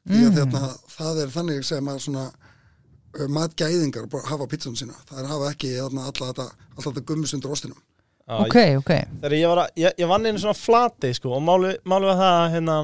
[0.06, 4.94] því að hérna, það er þannig sem að svona uh, matgæðingar hafa pítsunum sína.
[5.08, 6.46] Það er hafa ekki hérna, alla þetta,
[6.76, 7.80] alla þetta gummis undir ostinum
[8.26, 8.92] Já, Ok, ok.
[9.22, 12.18] Þegar ég var að, ég, ég vann einu svona flati sko, og máli, máli var
[12.18, 12.78] það að hérna,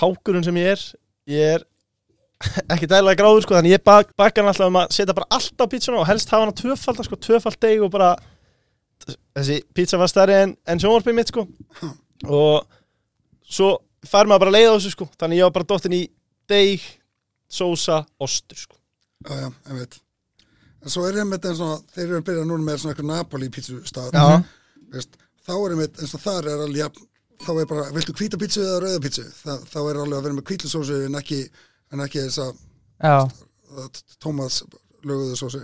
[0.00, 0.84] hákurinn sem ég er
[1.30, 1.64] ég er
[2.72, 5.60] ekki dælaði gráður sko, þannig ég bak, bakar hann alltaf um að setja bara allt
[5.60, 8.12] á pítsuna og helst hafa hann á tvöfald sko, tvöfald deg og bara
[9.36, 11.44] þessi pítsa var stærri en, en sjónvarpið mitt sko.
[12.30, 12.64] Og
[13.50, 13.74] svo
[14.06, 16.02] fær maður bara leið á þessu sko þannig ég var bara dottin í
[16.50, 16.86] deg
[17.50, 18.78] sósa, ostur sko.
[19.26, 20.00] Já, já, ég veit
[20.80, 23.50] en svo er einmitt eins og þeir eru að byrja núna með svona eitthvað Napoli
[23.52, 24.24] pítsustað Já.
[24.94, 27.06] veist, þá er einmitt eins og þar er alveg jafn,
[27.44, 29.26] þá er bara, viltu hvíta pítsu eða rauða pítsu?
[29.42, 31.40] Þa, þá er alveg að vera með hvítlusósu en ekki,
[31.92, 33.38] en ekki þess að
[34.20, 34.62] Tómas
[35.06, 35.60] löguðu sósu.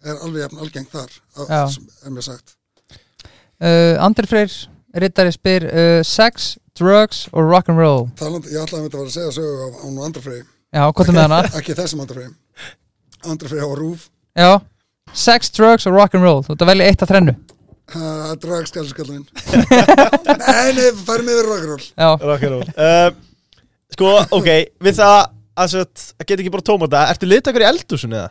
[0.00, 2.54] Er alveg jafn algengt þar að, er mér sagt.
[3.60, 4.54] Uh, Andri Freyr
[4.96, 8.08] Rittari spyr uh, Sex, drugs og rock'n'roll
[8.48, 9.86] ég ætlaði að þetta var að segja sögu á, á
[11.04, 11.40] er með hana?
[11.60, 12.32] ekki þessum Andrafrey
[13.28, 14.08] Andrafrey á Rúf
[14.38, 14.50] Já,
[15.16, 17.34] sex, drugs og rock'n'roll Þú ert að velja eitt af þrennu.
[17.90, 19.24] Að draga skallskallin
[20.44, 23.08] nei, nei, færum yfir rock'n'roll Já, Rock'n'roll uh,
[23.90, 24.50] Sko, ok,
[24.86, 25.16] við það
[25.58, 28.28] að, að geta ekki bara tómata Ertu litakar í eldúsun eða?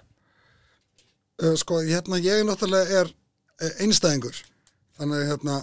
[1.43, 4.39] uh, sko, hérna, ég náttúrulega er uh, einstæðingur.
[4.99, 5.57] Þannig, að, hérna,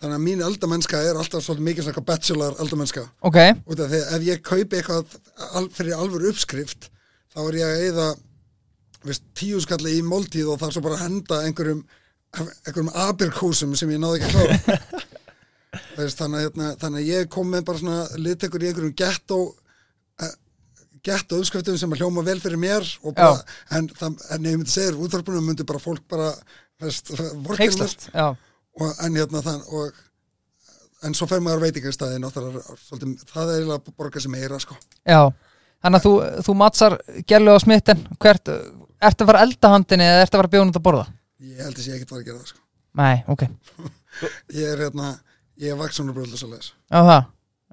[0.00, 3.04] þannig að mín eldamennska er alltaf svolítið mikið svona bachelor eldamennska.
[3.24, 3.38] Ok.
[3.68, 5.18] Út af því að ef ég kaupi eitthvað
[5.60, 6.90] al, fyrir alvöru uppskrift
[7.34, 8.08] þá er ég að eyða
[9.04, 11.82] veist, tíu skalli í máltíð og það er svo bara henda einhverjum
[12.34, 14.78] einhverjum abirkúsum sem ég náði ekki að klára
[15.98, 19.40] veist, þannig, að, hérna, þannig að ég kom með bara svona liðtekur í einhverjum ghetto
[19.44, 20.34] uh,
[21.04, 23.38] gett auðskriftum sem að hljóma vel fyrir mér og bara,
[23.76, 26.32] en, það, en ég myndi segja útvarpunum myndi bara fólk bara
[28.80, 30.04] og, en hérna þann og
[31.04, 34.60] en svo fer maður á veitingastæði náttúrulega, svolítið, það er eiginlega að borga sem meira
[34.62, 34.78] sko.
[35.04, 35.20] já
[35.84, 36.12] Þannig að þú,
[36.46, 36.94] þú matsar
[37.28, 38.50] gælu á smitten Hvert,
[39.10, 41.04] ertu að fara að elda handinni eða ertu að fara að bjóða hún að borða?
[41.44, 42.60] ég held að ég ekkert var að gera það sko.
[42.94, 43.46] Nei, ok,
[44.60, 45.08] ég er hérna,
[45.60, 47.22] ég er vaksunur bröðlega svo leiðis já það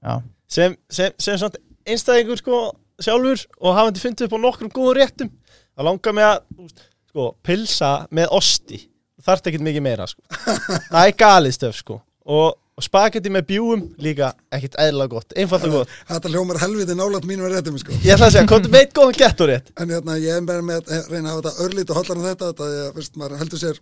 [0.01, 0.13] Já,
[0.49, 2.61] sem, sem, sem samt einstæðingur sko
[3.01, 5.29] sjálfur og hafandi fundið upp á nokkrum góðum réttum
[5.75, 8.79] það langar mig að þú veist, sko, pilsa með osti
[9.21, 10.23] þarf ekkert mikið meira sko.
[10.93, 15.67] það er galið stöf sko og, og spagetti með bjúum líka ekkert eðla gott, einfalt
[15.69, 15.95] og gott.
[16.09, 17.93] Þetta hljómar helviti nálægt mínum að réttum sko.
[18.01, 20.65] ég ætla að segja, komdu veit góðan gett og rétt en hérna, ég er bara
[20.65, 23.43] með að reyna að hafa þetta örlít og hollar en þetta, þetta ég, veist, maður
[23.43, 23.82] heldur sér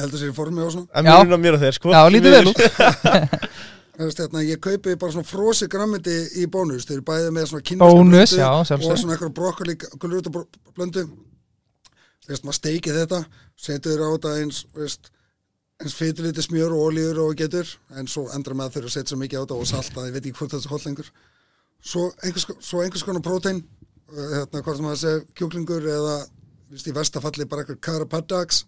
[0.00, 0.88] heldur sér í formi og svona.
[0.96, 1.18] En Já.
[1.20, 1.92] mjög mér og þeir sko.
[1.92, 2.62] Já lítið vel út.
[4.00, 7.50] Þú veist, hérna, ég kaupi bara svona frosi grammiti í bónus, þeir eru bæði með
[7.50, 9.74] svona kynneska Bónus, blöndu já, og svona eitthvað brokkoli
[10.78, 11.02] blöndu
[12.24, 13.20] þú veist, maður steikið þetta
[13.60, 15.10] setur á þetta eins veist,
[15.80, 18.90] eins fyrir lítið smjör og olíur og getur, en svo endra með að þau eru
[18.90, 20.86] að setja svo mikið á þetta og salta, ég veit ekki hvort þetta er hot
[20.88, 21.10] lengur.
[21.80, 23.62] Svo einhvers, svo einhvers konar prótein
[24.10, 26.16] hérna, hvort maður segja kjúklingur eða,
[26.72, 28.64] veist, í vestafalli bara eitthvað karapaddags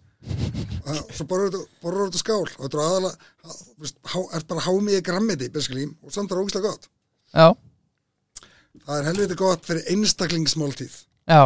[0.87, 3.29] og svo borður þetta skál og þetta er aðalega,
[4.13, 5.49] há- er bara hámiði grammiti,
[6.01, 6.89] og samt er það ógislega gott.
[7.33, 7.47] Já,
[8.87, 10.95] það er helviti gott fyrir einstaklingsmáltíð.
[11.29, 11.43] Já,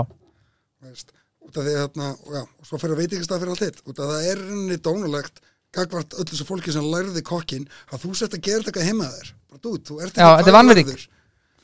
[0.85, 1.11] veist,
[1.43, 4.29] út af því að þarna, og og svo fyrir veitingastað fyrir allt hitt, af það
[4.31, 5.41] er rauninni dónulegt
[5.77, 9.09] gagvart öll þessu fólki sem lærði kokkin að þú sért að gera þetta eitthvað heima
[9.13, 9.31] þér.
[9.51, 10.91] Bara þú, þú ert Já, þetta er vanvirðing.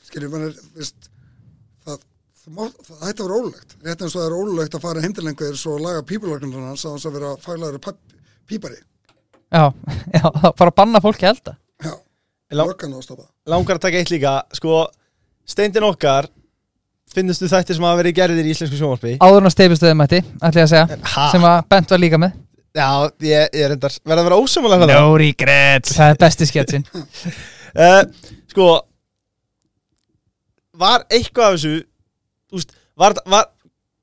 [0.08, 1.08] skiljum, mann er, veist
[1.84, 1.98] það,
[2.44, 5.14] það, það ætti að vera ólulegt rétt eins og það er ólulegt að fara heim
[5.16, 7.94] til einhver svo að laga pípulagnar hans að hans að vera faglæður
[8.48, 8.78] pípari.
[9.54, 9.64] Já,
[10.16, 10.24] já
[10.58, 11.56] Bara að banna fólki að elda.
[11.84, 11.94] Já,
[12.54, 13.26] Lá- löggan á að stoppa.
[13.50, 14.84] langar að taka eitt líka sko,
[15.48, 16.28] steindin okkar
[17.14, 19.16] finnustu þættir sem hafa verið gerðir í íslensku sjónvarpi?
[19.22, 22.18] Áður en að steifistöðum mætti, ætla ég að segja ha, Sem að Bent var líka
[22.20, 22.32] með
[22.74, 22.88] já,
[23.22, 28.02] ég, ég er endar verða að vera ósamalega það regrets Það er besti sketsin uh,
[28.52, 28.68] sko
[30.74, 31.74] var eitthvað af þessu
[32.50, 33.50] þú veist, var, var,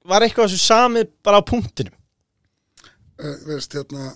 [0.07, 1.95] var eitthvað af þessu sami bara á punktinum?
[3.21, 4.13] Uh, veist, hérna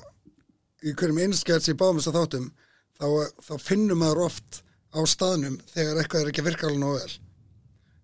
[0.86, 2.48] í hverjum einskjæðs í báðum þess að þáttum
[2.96, 3.08] þá,
[3.48, 4.62] þá finnum maður oft
[4.96, 7.16] á staðnum þegar eitthvað er ekki að virka alveg nógu vel.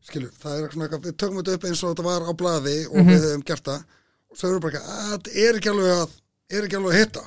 [0.01, 2.77] Skilju, það er svona eitthvað við tökum þetta upp eins og þetta var á blaði
[2.89, 3.83] og við höfum gert það.
[4.31, 6.15] Og svo erum við bara ekki að þetta er ekki alveg að
[6.57, 7.23] er ekki alveg að hitta.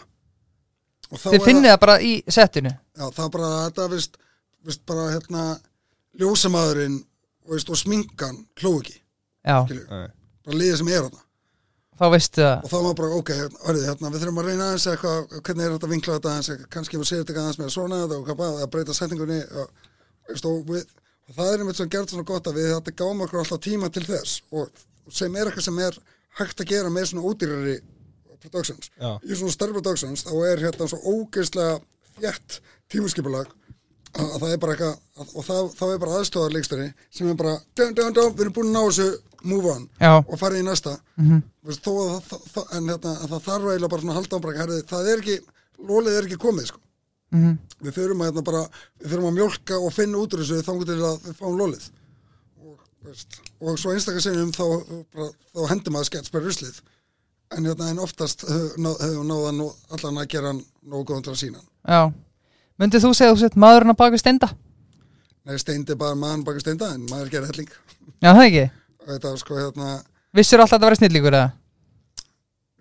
[1.11, 2.73] Og þá Þið finnið það bara í settinu?
[2.95, 4.17] Já, það er bara þetta vist,
[4.65, 5.45] vist bara hérna
[6.21, 6.99] ljósamaðurinn
[7.51, 8.97] veist, og sminkan hló ekki
[9.45, 9.85] Já, skilju,
[10.47, 11.23] bara liðið sem er þarna.
[11.95, 12.65] Þá veistu það.
[12.65, 13.33] Og þá var bara, ok,
[13.69, 16.65] hörðu, hérna, við þurfum að reyna aðeins eitthvað, hvernig er þetta að vinkla þetta aðeins
[16.75, 19.85] kannski við segja þetta aðeins með svona þetta og hvað bara, að breyta setningunni og,
[20.31, 20.89] veist, og, við,
[21.29, 23.93] og það er einmitt sem gerð svona gott að við þetta gáum okkur alltaf tíma
[23.95, 26.01] til þess og sem er eitthvað sem er
[26.41, 27.77] hægt að gera með svona ódýrari
[28.45, 29.11] productions Já.
[29.25, 31.81] í svona stærri productions þá er hérna svo ógeðslega
[32.19, 32.61] fjett
[32.93, 33.51] tímaskipulag
[34.15, 37.39] að, að það er bara eitthvað að, og það, þá er bara aðstofarleikstari sem er
[37.41, 39.09] bara, dun, dun, dun, við erum búin að ná þessu
[39.45, 39.83] move on.
[40.01, 40.95] Já, og farið í næsta.
[41.21, 41.43] Mhm.
[41.69, 44.61] Veist, þó að það, en hérna, að það þarf eiginlega bara svona að halda ámbræk
[44.63, 45.35] herri, það er ekki,
[45.91, 46.81] lólið er ekki komið sko.
[47.35, 47.53] mhm,
[47.85, 48.63] við þurfum að hérna, bara
[49.03, 51.87] við þurfum að mjólka og finna út úr þessu þangur til að við fáum lólið
[52.65, 52.77] og,
[53.09, 54.65] veist, og svo einstakar sinnum þá,
[55.13, 56.79] bara, þá hendur maður skets bara ruslið
[57.57, 59.63] en, hérna, en oftast hefur hef náðan
[59.97, 62.13] allan að gera hann nógu góðan til að sína já.
[62.81, 64.49] Myndið þú segja að þú sett maðurinn að baka steinda?
[65.45, 67.71] Nei, steindi bara mann baka steinda en maður gerir helling.
[68.19, 68.65] Já, það ekki?
[69.11, 69.91] Þetta sko hérna
[70.35, 71.53] Vissur alltaf að var snillíkur eða?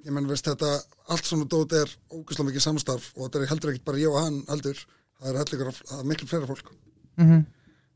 [0.04, 0.70] ég menn veist þetta
[1.14, 4.20] allt svona dót er ógæslega mikið samstarf og þetta er heldur ekkert bara ég og
[4.20, 4.80] hann heldur.
[5.20, 6.72] Það er heldur það er miklu fleira fólk.
[7.20, 7.44] Mm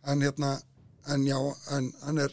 [0.08, 0.58] en hérna
[1.08, 1.38] en já,
[1.72, 2.32] en hann er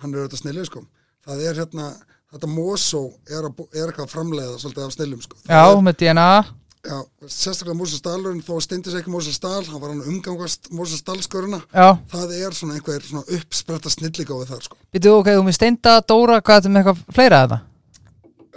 [0.00, 0.82] hann er auðvitað snillið sko.
[1.26, 1.86] Það er hérna,
[2.34, 5.38] þetta Mosó er, er eitthvað að framleiða svolítið af snillum sko.
[5.44, 6.30] Já, Það er, með DNA
[6.86, 11.62] já, sérstaklega Mosó Stalurinn þó sér ekki Mosó Stal hann var hann umgangast Mosó Stalsköruna
[11.70, 14.78] Já, það er svona einhver svona uppspretta snilligáði þar sko.
[14.94, 17.62] Býtu ok, þú með steinda, Dóra, hvað er með eitthvað fleira að þetta?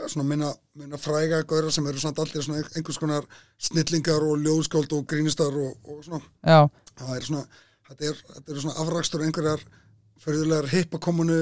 [0.10, 3.26] svona minna, minna fræga gauðra sem eru svona allir svona einhvers konar
[3.62, 6.22] snillingar og ljóðskáld og grínistar og, og svona.
[6.46, 6.60] Já,
[7.02, 7.44] það er svona,
[7.90, 9.66] þetta er, þetta er svona afrakstur einhverjar
[10.24, 11.40] förðulegar hippakomunu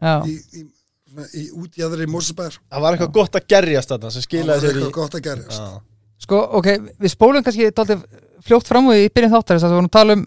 [0.00, 0.64] já, í,
[1.10, 4.60] í, svona, í útjæðri Mósesbær það var eitthvað gott að gerjast þarna sem það skilaði
[4.60, 5.80] sér í eitthvað gott að gerjast Já.
[6.24, 6.68] sko, ok,
[7.00, 8.04] við spólum kannski dálítið
[8.46, 10.24] fljótt fram úr í byrjun þáttar þess að við vorum að tala um,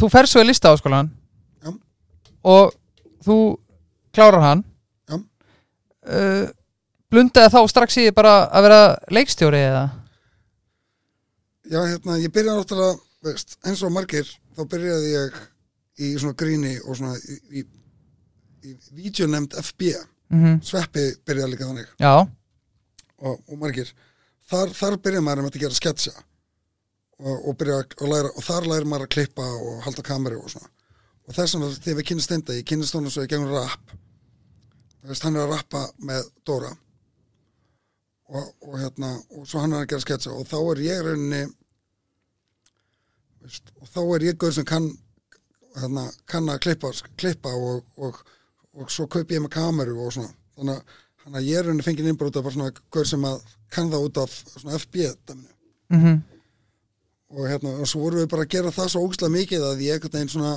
[0.00, 1.12] þú fer svo í lista á skólan
[1.62, 1.72] Já.
[2.42, 2.74] og
[3.26, 3.38] þú
[4.16, 4.64] klárar hann
[5.06, 5.16] Já.
[5.16, 6.44] uh,
[7.12, 8.82] blundaði þá strax í bara að vera
[9.14, 9.84] leikstjóri eða?
[11.66, 15.40] já, hérna, ég byrjaði náttúrulega veist, eins og margir, þá byrjaði ég
[15.96, 17.64] í svona gríni og svona í, í
[18.66, 19.94] í vídeonemnd FB
[20.32, 21.90] mm Sveppi byrjaði líka þannig.
[23.16, 23.92] Og, og margir.
[24.46, 26.12] Þar, þar byrja maður um að gera sketsa
[27.18, 30.70] og, og að læra og þar lærir maður að klippa og halda kameru og svona.
[31.26, 33.94] Og þess vegna þegar við kynnist enda ég kynnist honum svo í gegnum rap.
[35.02, 36.72] Þú veist, hann er að rappa með Dóra.
[38.26, 41.42] Og, og hérna og svo hann er að gera sketsa og þá er ég rauninni
[43.46, 44.88] og þá er ég gaur sem kann
[45.76, 48.18] hérna, kann að klippa, klippa og, og,
[48.76, 50.32] og svo kaupi ég með kameru og svona.
[50.56, 53.90] Þannig þannig að ég er rauninni fengið innbrót af bara svona gaur sem að kann
[53.90, 55.12] það út af svona FB
[55.90, 56.16] mm
[57.30, 59.96] og hérna og svo vorum við bara að gera það svo ógæslega mikið að ég
[59.96, 60.52] einhvern veginn svona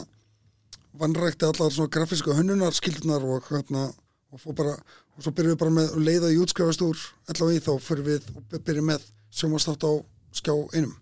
[1.02, 3.88] vannrækti allar svona grafíska hönnunar skildunar og hérna
[4.30, 4.76] og fór bara
[5.18, 7.02] og svo byrjum við bara með að leiða í útskrifast úr
[7.32, 9.92] allavega í þá fyrir við og byrjum með sjómastátt á
[10.40, 10.94] skjá einum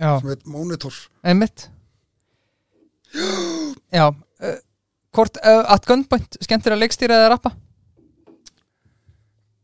[0.00, 0.96] já, sem heit Monitor.
[1.22, 1.68] Einmitt.
[3.92, 4.58] Já uh,
[5.12, 7.52] Hvort uh, at gunpoint skemmtir að leikstýra eða rappa?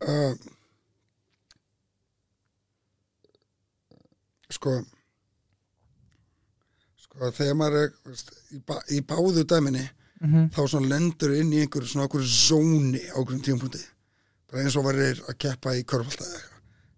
[0.05, 0.35] uh,
[4.53, 4.75] sko
[7.03, 9.87] sko þegar maður er veist, í, bá, í báðu dæminni
[10.19, 13.83] Mm þá svona lendur inn í einhverju svona einhverju zóni á einhverjum tímapunkti.
[14.51, 16.09] Bara eins og varir að keppa í eitthvað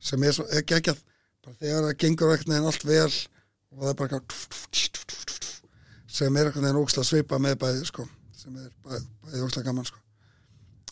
[0.01, 1.03] sem er svo ekki ekki að
[1.45, 4.41] bara þegar það gengur ekkert neginn allt vel og það er bara eitthvað
[6.09, 8.07] sem er eitthvað neginn ógslag svipa með bæði sko
[8.51, 9.99] sem er bæði, bæði ógslag gaman sko.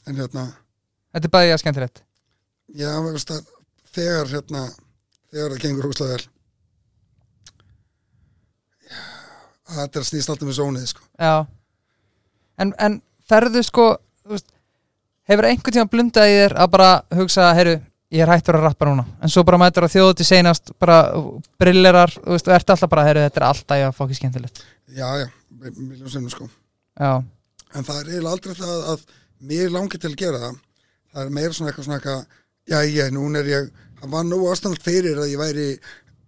[0.07, 0.45] En hérna
[1.15, 2.03] Þetta er bæði að skemmtilegt.
[2.79, 3.33] Já veist
[3.95, 4.65] þegar hérna
[5.33, 6.27] þegar það gengur ógslag vel.
[8.89, 9.01] Já
[9.75, 11.07] það er að snýst alltaf með zónið sko.
[11.19, 11.35] Já.
[12.59, 13.89] En, en ferðu sko
[14.29, 14.53] veist,
[15.29, 17.75] Hefur einhvern tíma blundað í þér að bara hugsa, heyru,
[18.17, 19.03] ég er hættur að rappa núna.
[19.21, 21.03] En svo bara mætur að þjóðu til seinast bara
[21.61, 24.63] brillerar, og ert alltaf bara heyru, þetta er alltaf að fókið skemmtilegt.
[24.97, 25.27] Já já,
[25.77, 26.49] miljón sinnum sko.
[26.97, 27.21] Já,
[27.75, 29.07] en það er eiginlega aldrei það að
[29.49, 30.59] mér langi til að gera það.
[31.13, 32.27] Það er meira svona eitthvað svona eitthvað
[32.69, 35.67] já, já, núna er ég, það var nú ástand fyrir að ég væri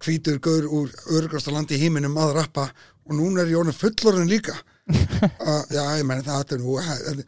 [0.01, 2.69] hvítur gaur úr örgasta landi í heiminum að rappa
[3.05, 4.57] og núna er ég orðin fullorinn líka.
[5.21, 7.19] Uh, já, ég meni það er nú en,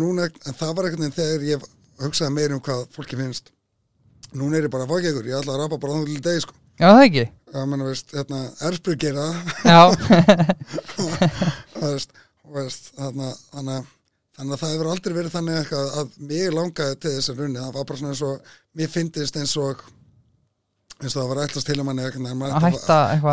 [0.00, 1.66] núna, en það var veginn þegar ég
[2.00, 3.52] hugsaði meira um hvað fólki finnst.
[4.34, 6.56] Núna er ég bara fagjegur, ég ætla að rappa bara þannig til degi sko.
[6.80, 7.24] Já það ekki?
[7.54, 9.36] Já, menn, veist, hérna, Ersbrug gera það.
[9.68, 9.82] Já,
[12.54, 13.80] veist, og veist, þannig,
[14.54, 17.74] að- það hefur aldrei verið þannig eitthvað að mig langaði til þess að runni það
[17.78, 19.82] var bara svona eins og, mér fyndist eins og
[21.02, 22.04] eins og það var ætlast til að manni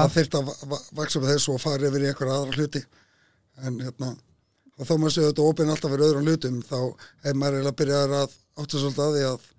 [0.01, 2.83] það þyrfti að va- va- vaksa upp þessu og fara yfir í eitthvað aðra hluti.
[3.61, 4.11] En hérna
[4.81, 6.77] og þá maður séu þetta opinn alltaf fyrir öðrum hlutum þá
[7.29, 9.49] er maður eiginlega byrjaður að áttu svolítið að því að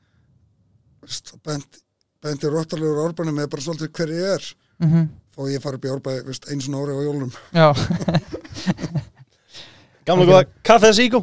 [1.03, 1.79] veist, bent,
[2.23, 4.49] benti róttalegur árbænum er bara svolítið hver ég er.
[4.83, 4.89] Mm
[5.33, 7.69] þó ég fari upp í árbæ veist, eins og ári á jólum Já,
[10.09, 11.21] Gamla góða kaffe eða síkó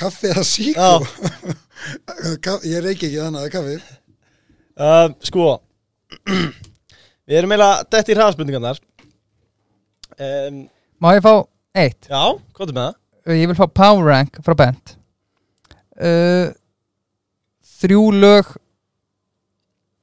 [0.00, 0.88] Kaffi eða síkó?
[2.44, 3.74] Kaff- ég reiki ekki þannig að það er kaffi.
[4.80, 5.48] Uh, Sko
[7.30, 8.80] Við erum eiginlega dett í hraðspurningarnar
[10.20, 10.62] um,
[11.02, 11.34] má ég fá
[11.78, 12.08] eitt?
[12.08, 12.22] Já,
[12.56, 12.96] hvað er með það?
[13.40, 14.96] Ég vil fá power rank frá Bent.
[16.00, 16.48] Uh,
[17.80, 18.48] Þrjú lög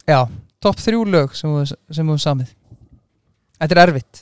[0.07, 0.21] Já,
[0.63, 2.53] topp þrjú lög sem hefur samið.
[3.59, 4.21] Þetta er erfitt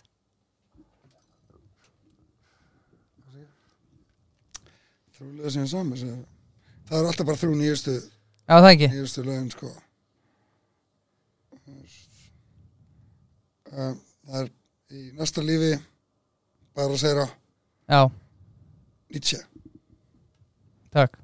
[5.25, 6.17] Þrjúlega sem saman sem,
[6.85, 7.93] Það er alltaf bara þrjú nýjustu
[8.45, 8.87] Já, það ekki?
[8.93, 9.69] nýjustu lögin sko.
[13.75, 13.95] Um,
[14.25, 14.49] Það er
[14.95, 15.71] í næsta lífi
[16.75, 17.25] bara að segja
[17.89, 17.99] Já,
[19.13, 19.39] Nietzsche.
[20.95, 21.17] Takk.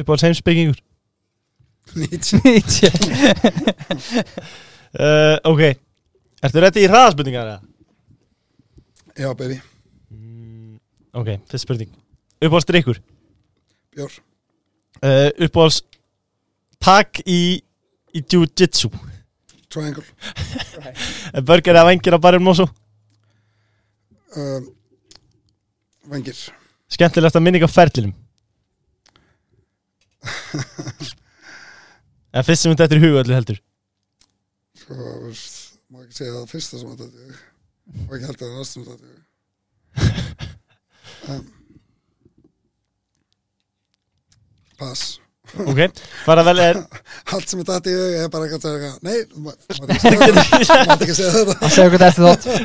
[0.00, 0.78] Upp á heimsbyggingur
[2.00, 2.40] Nietzsche.
[2.44, 2.92] Nietzsche.
[4.92, 5.64] Uh, Ok.
[6.40, 7.48] Ertu rétti í hraðspurningar?
[7.48, 7.60] eða?
[9.20, 9.58] Já, baby,
[11.12, 11.90] Ok, fyrst spurning
[12.40, 13.00] Uppáhalds drikkur
[13.94, 14.12] bjór.
[15.02, 15.82] Uh, Uppáhalds
[16.80, 17.60] Takk í
[18.10, 18.88] Í jiu-jitsu.
[19.70, 20.02] Triangle.
[21.46, 22.64] Burger eða vengir á barinn Mosso
[24.34, 24.64] um,
[26.10, 26.34] Vengir
[26.90, 28.10] Skemmtilegasta minning á ferlinum?
[32.34, 33.60] Eða fyrst sem þetta er í huga öllu heldur?
[34.80, 34.94] Sko,
[35.90, 37.06] má ekki segja það fyrsta sem þetta
[38.08, 39.08] og ekki held að það er næstum þetta
[41.30, 41.46] um,
[44.80, 45.18] Pass.
[45.66, 45.80] Ok,
[46.22, 46.78] fara vel er
[47.34, 51.16] allt sem er dætt í hug er bara eitthvað að segja nei, mátt ekki ekki
[51.18, 51.56] segja þetta.
[51.58, 52.44] Að segja hvað eftir þátt.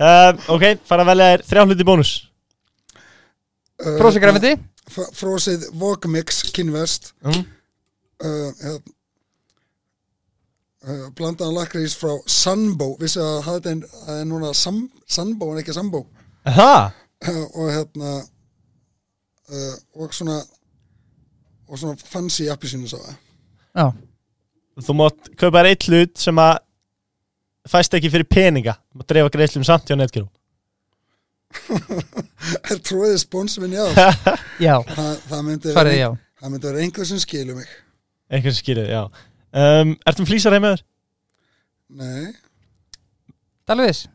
[0.00, 2.12] Uh, Ok, fara vel er þrjá hluti bónus.
[3.80, 4.54] Uh, Brósi grafindi
[4.88, 7.42] fr- Frósið Vogmix kynvest mm.
[8.24, 8.94] uh, hérna,
[10.86, 16.04] uh, blandaðan lakrís frá Sunbo vissi að það er núna sam, Sunbo en ekki Sambo
[16.48, 16.90] Það?
[17.28, 20.38] uh, og hérna uh, og svona
[21.70, 22.98] og svona fancy appisínu sá
[23.70, 23.86] Já,
[24.80, 26.58] Þú mátt kaupa þér eitt hlut sem að
[27.68, 28.74] fæst ekki fyrir peninga.
[28.90, 30.28] Þú mátt dreifa greiðslum samt hjá netgjörú
[32.70, 33.82] er tróðið sponsum minn já
[34.68, 37.72] já, það, það myndi svarið já það myndi vera einhver sem skilur mig.
[38.30, 39.02] Einhvern sem skilur, já.
[39.50, 40.86] Um, Ertum flýsar heim með þér?
[41.90, 42.30] nei,
[43.82, 44.06] viss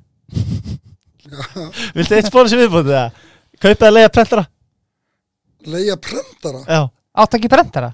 [1.95, 3.23] Viltu eitt spónus viðbútið það?
[3.59, 4.45] Kaupið að leiða prentara?
[5.65, 6.61] leia prentara?
[6.69, 6.81] Já
[7.15, 7.93] Átt ekki brentara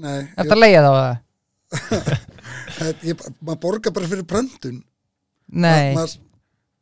[0.00, 1.14] nei, Er þetta að leiða þá það?
[3.46, 4.80] maður borgar bara fyrir prentun.
[5.50, 5.92] Nei.
[5.94, 6.02] Ma,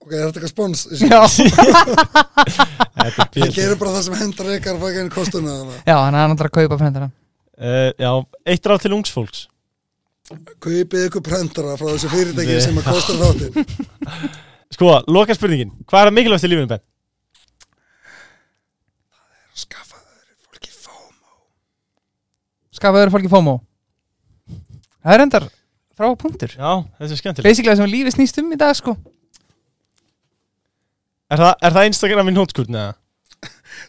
[0.05, 0.87] ok, er þetta eitthvað spons?
[1.03, 5.55] Já, Þetta er það bíl gerir bara það sem hendar ykkar fækinn kostuna
[5.87, 8.11] já hann er annar að kaupa brentara uh, Já,
[8.49, 9.47] eitt ráð til ungs fólks.
[10.61, 13.53] Kaupið ykkur prentara frá þessu fyrirtæki sem að kostar þáttinn.
[14.77, 16.83] Sko, loka spurningin Hvað er að mikilvægt í lífinu, Ben?
[19.59, 19.88] skaffa þeir fólki FOMO
[22.79, 23.57] Skafaður fólki FOMO.
[25.03, 25.47] Það er endar
[25.99, 26.53] frá punktur.
[26.55, 28.95] Já, þessi er skemmtileg Basically það sem lífið snýst um í dag sko.
[31.29, 32.95] Er það, er það Instagram í nótskurt, neða?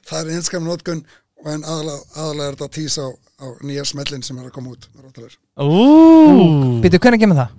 [0.10, 1.00] það er einskam notkun
[1.40, 3.10] og en aðalega, aðalega er þetta að tísa á,
[3.40, 5.38] á nýja smellin sem er að koma út með róttalega.
[5.64, 7.54] Úúúú Býtu, hvernig kemur það?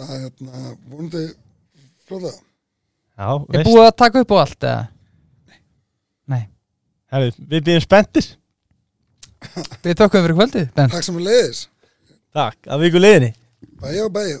[0.00, 1.24] það er hérna vonandi
[2.08, 3.68] flóða Já, Er veist.
[3.68, 4.84] búið að taka upp á allt eða?
[6.32, 6.42] Nei.
[7.12, 8.30] Herri, Við byrjum spenntir
[9.84, 11.62] Við tókum fyrir kvöldið, Ben takk sem við leiðis,
[12.36, 13.32] Takk, að viku leiðinni
[13.80, 14.40] bæjó bæjó